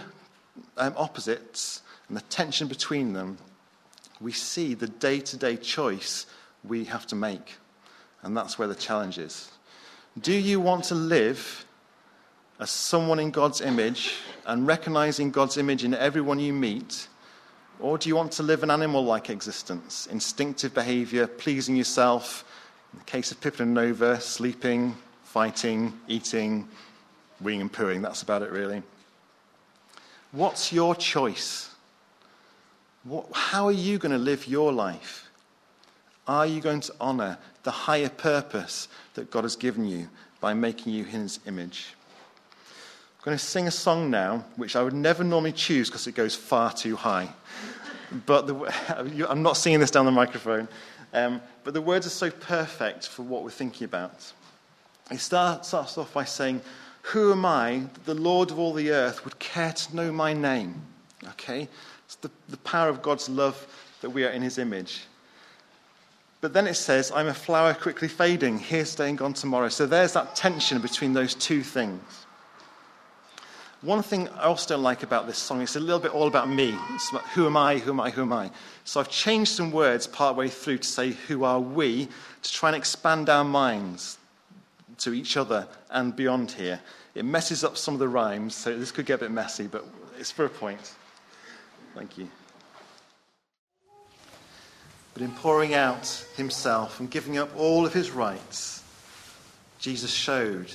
um, 0.77 0.93
opposites 0.97 1.81
and 2.07 2.17
the 2.17 2.21
tension 2.21 2.67
between 2.67 3.13
them, 3.13 3.37
we 4.21 4.31
see 4.31 4.73
the 4.73 4.87
day 4.87 5.19
to 5.19 5.37
day 5.37 5.57
choice 5.57 6.25
we 6.63 6.85
have 6.85 7.05
to 7.07 7.15
make. 7.15 7.57
And 8.21 8.35
that's 8.37 8.57
where 8.57 8.67
the 8.67 8.75
challenge 8.75 9.17
is. 9.17 9.51
Do 10.19 10.33
you 10.33 10.59
want 10.59 10.85
to 10.85 10.95
live 10.95 11.65
as 12.59 12.69
someone 12.69 13.19
in 13.19 13.31
God's 13.31 13.61
image 13.61 14.15
and 14.45 14.67
recognizing 14.67 15.31
God's 15.31 15.57
image 15.57 15.83
in 15.83 15.93
everyone 15.93 16.39
you 16.39 16.53
meet? 16.53 17.07
Or 17.79 17.97
do 17.97 18.07
you 18.07 18.15
want 18.15 18.31
to 18.33 18.43
live 18.43 18.63
an 18.63 18.71
animal 18.71 19.03
like 19.03 19.29
existence, 19.29 20.07
instinctive 20.07 20.73
behavior, 20.73 21.27
pleasing 21.27 21.75
yourself? 21.75 22.45
In 22.93 22.99
the 22.99 23.05
case 23.05 23.31
of 23.31 23.41
Pippin 23.41 23.63
and 23.63 23.73
Nova, 23.73 24.21
sleeping, 24.21 24.95
fighting, 25.23 25.99
eating, 26.07 26.67
weeing 27.43 27.59
and 27.59 27.73
pooing. 27.73 28.03
That's 28.03 28.21
about 28.21 28.43
it, 28.43 28.51
really. 28.51 28.83
What's 30.33 30.73
your 30.73 30.95
choice? 30.95 31.69
What, 33.03 33.27
how 33.33 33.67
are 33.67 33.71
you 33.71 33.99
going 33.99 34.11
to 34.11 34.17
live 34.17 34.47
your 34.47 34.73
life? 34.73 35.29
Are 36.27 36.47
you 36.47 36.59
going 36.59 36.79
to 36.81 36.93
honor 36.99 37.37
the 37.61 37.69
higher 37.69 38.09
purpose 38.09 38.87
that 39.13 39.29
God 39.29 39.43
has 39.43 39.55
given 39.55 39.85
you 39.85 40.09
by 40.41 40.55
making 40.55 40.91
you 40.91 41.03
his 41.03 41.39
image? 41.45 41.93
I'm 43.19 43.25
going 43.25 43.37
to 43.37 43.43
sing 43.43 43.67
a 43.67 43.71
song 43.71 44.09
now, 44.09 44.43
which 44.55 44.75
I 44.75 44.81
would 44.81 44.93
never 44.93 45.23
normally 45.23 45.51
choose 45.51 45.89
because 45.89 46.07
it 46.07 46.15
goes 46.15 46.33
far 46.33 46.73
too 46.73 46.95
high. 46.95 47.29
But 48.25 48.47
the, 48.47 49.27
I'm 49.29 49.43
not 49.43 49.55
singing 49.55 49.81
this 49.81 49.91
down 49.91 50.05
the 50.05 50.11
microphone. 50.11 50.67
Um, 51.13 51.41
but 51.63 51.75
the 51.75 51.81
words 51.81 52.07
are 52.07 52.09
so 52.09 52.31
perfect 52.31 53.07
for 53.07 53.21
what 53.21 53.43
we're 53.43 53.51
thinking 53.51 53.85
about. 53.85 54.33
It 55.11 55.19
starts, 55.19 55.67
starts 55.67 55.95
off 55.99 56.11
by 56.11 56.23
saying, 56.23 56.61
Who 57.03 57.31
am 57.31 57.45
I 57.45 57.83
that 57.93 58.05
the 58.05 58.13
Lord 58.15 58.49
of 58.49 58.57
all 58.57 58.73
the 58.73 58.91
earth 58.91 59.23
would 59.25 59.37
care 59.37 59.73
to 59.73 59.95
know 59.95 60.11
my 60.11 60.33
name? 60.33 60.81
Okay? 61.29 61.67
It's 62.05 62.15
the, 62.15 62.31
the 62.49 62.57
power 62.57 62.89
of 62.89 63.01
God's 63.01 63.29
love 63.29 63.67
that 64.01 64.09
we 64.09 64.25
are 64.25 64.29
in 64.29 64.41
his 64.41 64.57
image. 64.57 65.01
But 66.41 66.53
then 66.53 66.65
it 66.65 66.73
says, 66.73 67.11
I'm 67.13 67.27
a 67.27 67.33
flower 67.33 67.73
quickly 67.73 68.07
fading, 68.07 68.57
here 68.57 68.85
staying 68.85 69.17
gone 69.17 69.33
tomorrow. 69.33 69.69
So 69.69 69.85
there's 69.85 70.13
that 70.13 70.35
tension 70.35 70.81
between 70.81 71.13
those 71.13 71.35
two 71.35 71.61
things. 71.61 72.01
One 73.81 74.01
thing 74.01 74.29
I 74.29 74.43
also 74.43 74.75
don't 74.75 74.83
like 74.83 75.03
about 75.03 75.27
this 75.27 75.37
song 75.37 75.61
is 75.61 75.75
a 75.75 75.79
little 75.81 75.99
bit 75.99 76.11
all 76.11 76.27
about 76.27 76.49
me. 76.49 76.73
It's 76.91 77.09
about 77.11 77.27
who 77.29 77.45
am 77.45 77.57
I, 77.57 77.79
who 77.79 77.91
am 77.91 77.99
I, 77.99 78.11
who 78.11 78.21
am 78.21 78.31
I. 78.31 78.49
So 78.85 79.01
I've 79.01 79.09
changed 79.09 79.51
some 79.51 79.71
words 79.71 80.07
partway 80.07 80.47
through 80.47 80.77
to 80.79 80.87
say 80.87 81.11
who 81.11 81.43
are 81.43 81.59
we, 81.59 82.07
to 82.43 82.51
try 82.51 82.69
and 82.69 82.77
expand 82.77 83.29
our 83.29 83.43
minds 83.43 84.17
to 84.99 85.13
each 85.13 85.37
other 85.37 85.67
and 85.89 86.15
beyond 86.15 86.51
here. 86.51 86.79
It 87.15 87.25
messes 87.25 87.63
up 87.63 87.77
some 87.77 87.93
of 87.93 87.99
the 87.99 88.07
rhymes, 88.07 88.55
so 88.55 88.77
this 88.77 88.91
could 88.91 89.05
get 89.05 89.15
a 89.15 89.25
bit 89.25 89.31
messy, 89.31 89.67
but 89.67 89.85
it's 90.17 90.31
for 90.31 90.45
a 90.45 90.49
point. 90.49 90.93
Thank 91.95 92.17
you. 92.17 92.27
But 95.13 95.21
in 95.21 95.31
pouring 95.31 95.75
out 95.75 96.25
himself 96.35 96.99
and 96.99 97.09
giving 97.09 97.37
up 97.37 97.55
all 97.55 97.85
of 97.85 97.93
his 97.93 98.09
rights, 98.09 98.83
Jesus 99.79 100.11
showed 100.11 100.71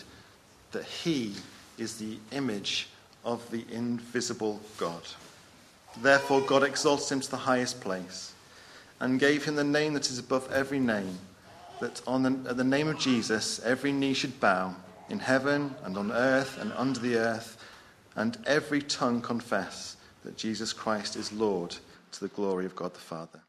that 0.70 0.84
he 0.84 1.34
is 1.76 1.96
the 1.96 2.18
image 2.30 2.88
of 3.24 3.50
the 3.50 3.64
invisible 3.72 4.60
God. 4.76 5.02
Therefore, 6.00 6.40
God 6.40 6.62
exalted 6.62 7.08
him 7.10 7.20
to 7.20 7.30
the 7.30 7.36
highest 7.36 7.80
place 7.80 8.32
and 9.00 9.18
gave 9.18 9.44
him 9.44 9.56
the 9.56 9.64
name 9.64 9.94
that 9.94 10.10
is 10.10 10.18
above 10.18 10.50
every 10.52 10.78
name, 10.78 11.18
that 11.80 12.00
on 12.06 12.22
the, 12.22 12.54
the 12.54 12.64
name 12.64 12.88
of 12.88 12.98
Jesus 12.98 13.60
every 13.60 13.92
knee 13.92 14.14
should 14.14 14.40
bow 14.40 14.74
in 15.08 15.18
heaven 15.18 15.74
and 15.84 15.96
on 15.96 16.12
earth 16.12 16.58
and 16.60 16.72
under 16.72 17.00
the 17.00 17.16
earth, 17.16 17.56
and 18.16 18.36
every 18.46 18.82
tongue 18.82 19.20
confess 19.20 19.96
that 20.24 20.36
Jesus 20.36 20.72
Christ 20.72 21.16
is 21.16 21.32
Lord 21.32 21.76
to 22.12 22.20
the 22.20 22.28
glory 22.28 22.66
of 22.66 22.76
God 22.76 22.94
the 22.94 23.00
Father. 23.00 23.40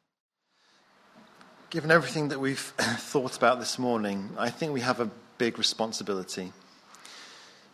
Given 1.70 1.92
everything 1.92 2.30
that 2.30 2.40
we've 2.40 2.60
thought 2.80 3.36
about 3.36 3.60
this 3.60 3.78
morning, 3.78 4.30
I 4.38 4.50
think 4.50 4.74
we 4.74 4.82
have 4.82 5.00
a 5.00 5.10
big 5.38 5.58
responsibility. 5.58 6.52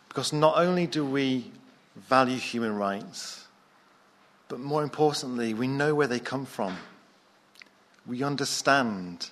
Because 0.08 0.32
not 0.32 0.56
only 0.56 0.86
do 0.86 1.04
we 1.04 1.50
value 1.94 2.38
human 2.38 2.74
rights, 2.74 3.46
but 4.48 4.60
more 4.60 4.82
importantly, 4.82 5.54
we 5.54 5.66
know 5.66 5.94
where 5.94 6.06
they 6.06 6.20
come 6.20 6.46
from. 6.46 6.76
We 8.06 8.22
understand 8.22 9.30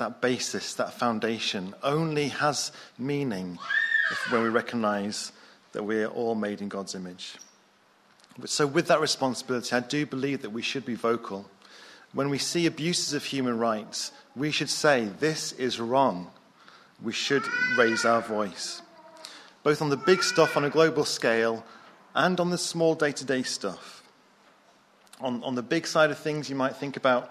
that 0.00 0.20
basis, 0.20 0.74
that 0.74 0.92
foundation, 0.94 1.74
only 1.82 2.28
has 2.28 2.72
meaning 2.98 3.58
when 4.30 4.42
we 4.42 4.48
recognize 4.48 5.30
that 5.72 5.84
we 5.84 6.02
are 6.02 6.08
all 6.08 6.34
made 6.34 6.60
in 6.60 6.68
God's 6.68 6.96
image. 6.96 7.36
So, 8.44 8.66
with 8.66 8.88
that 8.88 9.00
responsibility, 9.00 9.74
I 9.74 9.80
do 9.80 10.04
believe 10.04 10.42
that 10.42 10.50
we 10.50 10.62
should 10.62 10.84
be 10.84 10.96
vocal. 10.96 11.48
When 12.12 12.28
we 12.28 12.38
see 12.38 12.66
abuses 12.66 13.14
of 13.14 13.24
human 13.24 13.58
rights, 13.58 14.10
we 14.34 14.50
should 14.50 14.70
say, 14.70 15.04
This 15.20 15.52
is 15.52 15.78
wrong. 15.78 16.32
We 17.00 17.12
should 17.12 17.44
raise 17.78 18.04
our 18.04 18.20
voice 18.20 18.82
both 19.62 19.82
on 19.82 19.90
the 19.90 19.96
big 19.96 20.22
stuff 20.22 20.56
on 20.56 20.64
a 20.64 20.70
global 20.70 21.04
scale 21.04 21.64
and 22.14 22.40
on 22.40 22.50
the 22.50 22.58
small 22.58 22.94
day 22.94 23.12
to 23.12 23.24
day 23.24 23.42
stuff. 23.42 24.02
On, 25.20 25.42
on 25.44 25.54
the 25.54 25.62
big 25.62 25.86
side 25.86 26.10
of 26.10 26.18
things, 26.18 26.48
you 26.48 26.56
might 26.56 26.76
think 26.76 26.96
about 26.96 27.30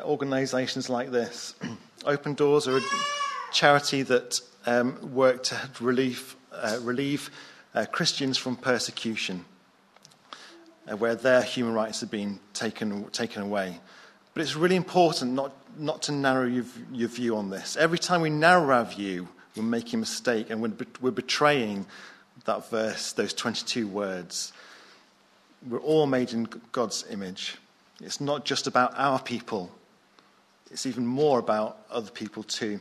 organizations 0.00 0.88
like 0.88 1.10
this. 1.10 1.54
Open 2.04 2.34
Doors 2.34 2.66
are 2.66 2.78
a 2.78 2.82
charity 3.52 4.02
that 4.02 4.40
um, 4.66 5.14
work 5.14 5.42
to 5.44 5.56
relieve, 5.80 6.36
uh, 6.52 6.78
relieve 6.82 7.30
uh, 7.74 7.84
Christians 7.90 8.38
from 8.38 8.56
persecution, 8.56 9.44
uh, 10.90 10.96
where 10.96 11.14
their 11.14 11.42
human 11.42 11.74
rights 11.74 12.00
have 12.00 12.10
been 12.10 12.40
taken, 12.54 13.04
taken 13.10 13.42
away. 13.42 13.80
But 14.34 14.42
it's 14.42 14.56
really 14.56 14.76
important 14.76 15.32
not, 15.32 15.52
not 15.78 16.02
to 16.02 16.12
narrow 16.12 16.46
your, 16.46 16.64
your 16.92 17.08
view 17.08 17.36
on 17.36 17.50
this. 17.50 17.76
Every 17.76 17.98
time 17.98 18.22
we 18.22 18.30
narrow 18.30 18.74
our 18.74 18.84
view, 18.84 19.28
we're 19.56 19.62
making 19.62 19.94
a 19.94 19.98
mistake 19.98 20.48
and 20.48 20.62
we're, 20.62 20.72
we're 21.00 21.10
betraying 21.10 21.86
that 22.46 22.68
verse, 22.70 23.12
those 23.12 23.34
22 23.34 23.86
words. 23.86 24.52
We're 25.68 25.78
all 25.78 26.06
made 26.06 26.32
in 26.32 26.48
God's 26.72 27.04
image. 27.10 27.56
It's 28.00 28.20
not 28.20 28.44
just 28.44 28.66
about 28.66 28.94
our 28.96 29.20
people, 29.20 29.70
it's 30.72 30.86
even 30.86 31.06
more 31.06 31.38
about 31.38 31.78
other 31.90 32.10
people 32.10 32.42
too. 32.42 32.80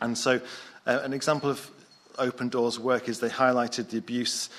And 0.00 0.16
so, 0.16 0.40
uh, 0.86 1.00
an 1.02 1.12
example 1.12 1.50
of 1.50 1.70
Open 2.18 2.48
Doors' 2.48 2.78
work 2.78 3.08
is 3.08 3.18
they 3.18 3.28
highlighted 3.28 3.88
the 3.88 3.98
abuse 3.98 4.50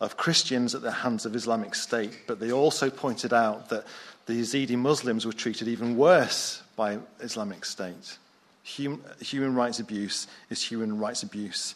of 0.00 0.16
Christians 0.16 0.74
at 0.74 0.82
the 0.82 0.90
hands 0.92 1.24
of 1.24 1.34
Islamic 1.34 1.74
State, 1.74 2.12
but 2.26 2.40
they 2.40 2.52
also 2.52 2.90
pointed 2.90 3.32
out 3.32 3.68
that 3.70 3.86
the 4.26 4.34
Yazidi 4.34 4.76
Muslims 4.76 5.24
were 5.24 5.32
treated 5.32 5.68
even 5.68 5.96
worse 5.96 6.62
by 6.76 6.98
Islamic 7.20 7.64
State. 7.64 8.18
Human, 8.62 9.00
human 9.20 9.54
rights 9.54 9.78
abuse 9.80 10.26
is 10.50 10.62
human 10.62 10.98
rights 10.98 11.22
abuse, 11.22 11.74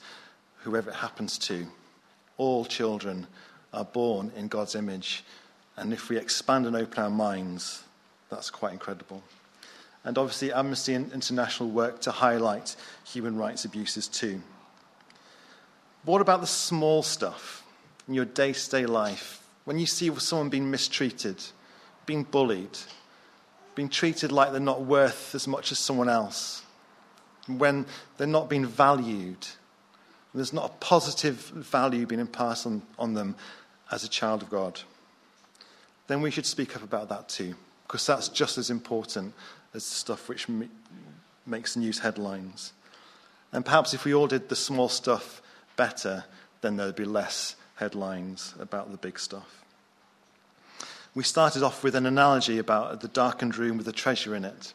whoever 0.62 0.91
it 0.91 0.97
happens 0.97 1.38
to. 1.38 1.67
All 2.37 2.64
children 2.64 3.27
are 3.73 3.85
born 3.85 4.33
in 4.37 4.49
God's 4.49 4.75
image, 4.75 5.25
and 5.77 5.93
if 5.93 6.09
we 6.09 6.17
expand 6.17 6.67
and 6.67 6.77
open 6.77 7.03
our 7.03 7.11
minds, 7.11 7.85
that's 8.31 8.51
quite 8.51 8.73
incredible. 8.73 9.23
And 10.09 10.16
obviously, 10.16 10.51
Amnesty 10.55 10.94
International 10.94 11.68
work 11.68 12.01
to 12.01 12.11
highlight 12.11 12.77
human 13.05 13.37
rights 13.37 13.66
abuses 13.66 14.09
too. 14.09 14.40
What 16.07 16.23
about 16.23 16.40
the 16.40 16.47
small 16.47 17.03
stuff 17.03 17.62
in 18.09 18.14
your 18.14 18.25
day 18.25 18.55
to 18.55 18.71
day 18.71 18.87
life? 18.87 19.47
When 19.66 19.79
you 19.79 19.85
see 19.85 20.11
someone 20.16 20.49
being 20.49 20.71
mistreated, 20.71 21.44
being 22.07 22.23
bullied, 22.23 22.79
being 23.75 23.90
treated 23.90 24.33
like 24.33 24.51
they're 24.53 24.61
not 24.62 24.81
worth 24.81 25.35
as 25.35 25.47
much 25.47 25.73
as 25.73 25.79
someone 25.79 26.09
else, 26.09 26.62
when 27.47 27.85
they're 28.16 28.27
not 28.27 28.49
being 28.49 28.64
valued, 28.64 29.47
there's 30.35 30.55
not 30.55 30.71
a 30.71 30.75
positive 30.83 31.35
value 31.35 32.07
being 32.07 32.23
imparted 32.23 32.66
on, 32.66 32.83
on 32.99 33.12
them 33.12 33.37
as 33.90 34.05
a 34.05 34.09
child 34.09 34.40
of 34.40 34.49
God, 34.49 34.81
then 36.07 36.23
we 36.23 36.31
should 36.31 36.47
speak 36.47 36.75
up 36.75 36.83
about 36.83 37.11
that 37.11 37.29
too, 37.29 37.55
because 37.87 38.07
that's 38.07 38.31
just 38.31 38.57
as 38.57 38.71
important 38.71 39.35
as 39.74 39.85
the 39.85 39.94
stuff 39.94 40.28
which 40.28 40.48
m- 40.48 40.70
makes 41.46 41.76
news 41.76 42.00
headlines. 42.00 42.72
And 43.52 43.64
perhaps 43.64 43.94
if 43.94 44.04
we 44.04 44.14
all 44.14 44.26
did 44.26 44.48
the 44.48 44.57
small 44.57 44.88
stuff 44.88 45.40
better, 45.76 46.24
then 46.61 46.76
there'd 46.76 46.96
be 46.96 47.04
less 47.04 47.57
headlines 47.76 48.54
about 48.59 48.90
the 48.90 48.96
big 48.96 49.18
stuff. 49.18 49.64
We 51.14 51.24
started 51.24 51.62
off 51.62 51.83
with 51.83 51.94
an 51.94 52.07
analogy 52.07 52.59
about 52.59 53.00
the 53.00 53.09
darkened 53.09 53.57
room 53.57 53.78
with 53.78 53.88
a 53.88 53.92
treasure 53.92 54.35
in 54.35 54.44
it. 54.44 54.74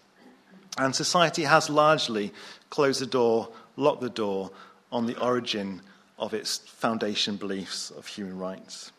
And 0.77 0.95
society 0.95 1.43
has 1.43 1.69
largely 1.69 2.33
closed 2.69 2.99
the 3.01 3.05
door, 3.05 3.49
locked 3.75 4.01
the 4.01 4.09
door 4.09 4.51
on 4.91 5.05
the 5.05 5.19
origin 5.19 5.81
of 6.17 6.33
its 6.33 6.57
foundation 6.57 7.35
beliefs 7.35 7.91
of 7.91 8.07
human 8.07 8.37
rights. 8.37 8.91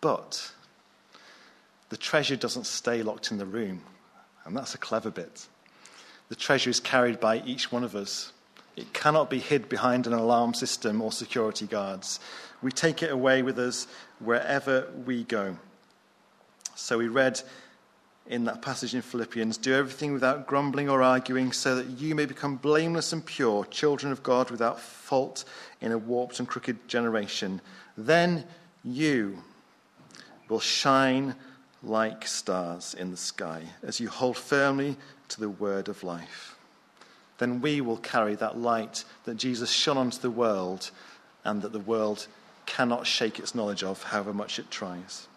But 0.00 0.52
the 1.90 1.96
treasure 1.96 2.36
doesn't 2.36 2.66
stay 2.66 3.02
locked 3.02 3.30
in 3.30 3.38
the 3.38 3.46
room, 3.46 3.82
and 4.48 4.56
that's 4.56 4.74
a 4.74 4.78
clever 4.78 5.10
bit. 5.10 5.46
The 6.30 6.34
treasure 6.34 6.70
is 6.70 6.80
carried 6.80 7.20
by 7.20 7.42
each 7.46 7.70
one 7.70 7.84
of 7.84 7.94
us. 7.94 8.32
It 8.76 8.92
cannot 8.92 9.30
be 9.30 9.38
hid 9.38 9.68
behind 9.68 10.06
an 10.06 10.12
alarm 10.12 10.54
system 10.54 11.00
or 11.02 11.12
security 11.12 11.66
guards. 11.66 12.18
We 12.62 12.72
take 12.72 13.02
it 13.02 13.12
away 13.12 13.42
with 13.42 13.58
us 13.58 13.86
wherever 14.18 14.88
we 15.06 15.24
go. 15.24 15.56
So 16.74 16.98
we 16.98 17.08
read 17.08 17.40
in 18.26 18.44
that 18.44 18.62
passage 18.62 18.94
in 18.94 19.02
Philippians 19.02 19.56
do 19.56 19.74
everything 19.74 20.12
without 20.12 20.46
grumbling 20.46 20.88
or 20.88 21.02
arguing, 21.02 21.52
so 21.52 21.76
that 21.76 21.86
you 21.86 22.14
may 22.14 22.26
become 22.26 22.56
blameless 22.56 23.12
and 23.12 23.24
pure, 23.24 23.64
children 23.66 24.12
of 24.12 24.22
God 24.22 24.50
without 24.50 24.78
fault 24.80 25.44
in 25.80 25.92
a 25.92 25.98
warped 25.98 26.38
and 26.38 26.48
crooked 26.48 26.88
generation. 26.88 27.60
Then 27.96 28.44
you 28.84 29.42
will 30.48 30.60
shine 30.60 31.34
like 31.82 32.26
stars 32.26 32.94
in 32.94 33.10
the 33.10 33.16
sky 33.16 33.62
as 33.82 34.00
you 34.00 34.08
hold 34.08 34.36
firmly 34.36 34.96
to 35.28 35.40
the 35.40 35.48
word 35.48 35.88
of 35.88 36.02
life. 36.02 36.56
Then 37.38 37.60
we 37.60 37.80
will 37.80 37.98
carry 37.98 38.34
that 38.34 38.58
light 38.58 39.04
that 39.24 39.36
Jesus 39.36 39.70
shone 39.70 39.96
onto 39.96 40.18
the 40.18 40.30
world 40.30 40.90
and 41.44 41.62
that 41.62 41.72
the 41.72 41.78
world 41.78 42.26
cannot 42.66 43.06
shake 43.06 43.38
its 43.38 43.54
knowledge 43.54 43.84
of, 43.84 44.02
however 44.02 44.34
much 44.34 44.58
it 44.58 44.70
tries. 44.70 45.27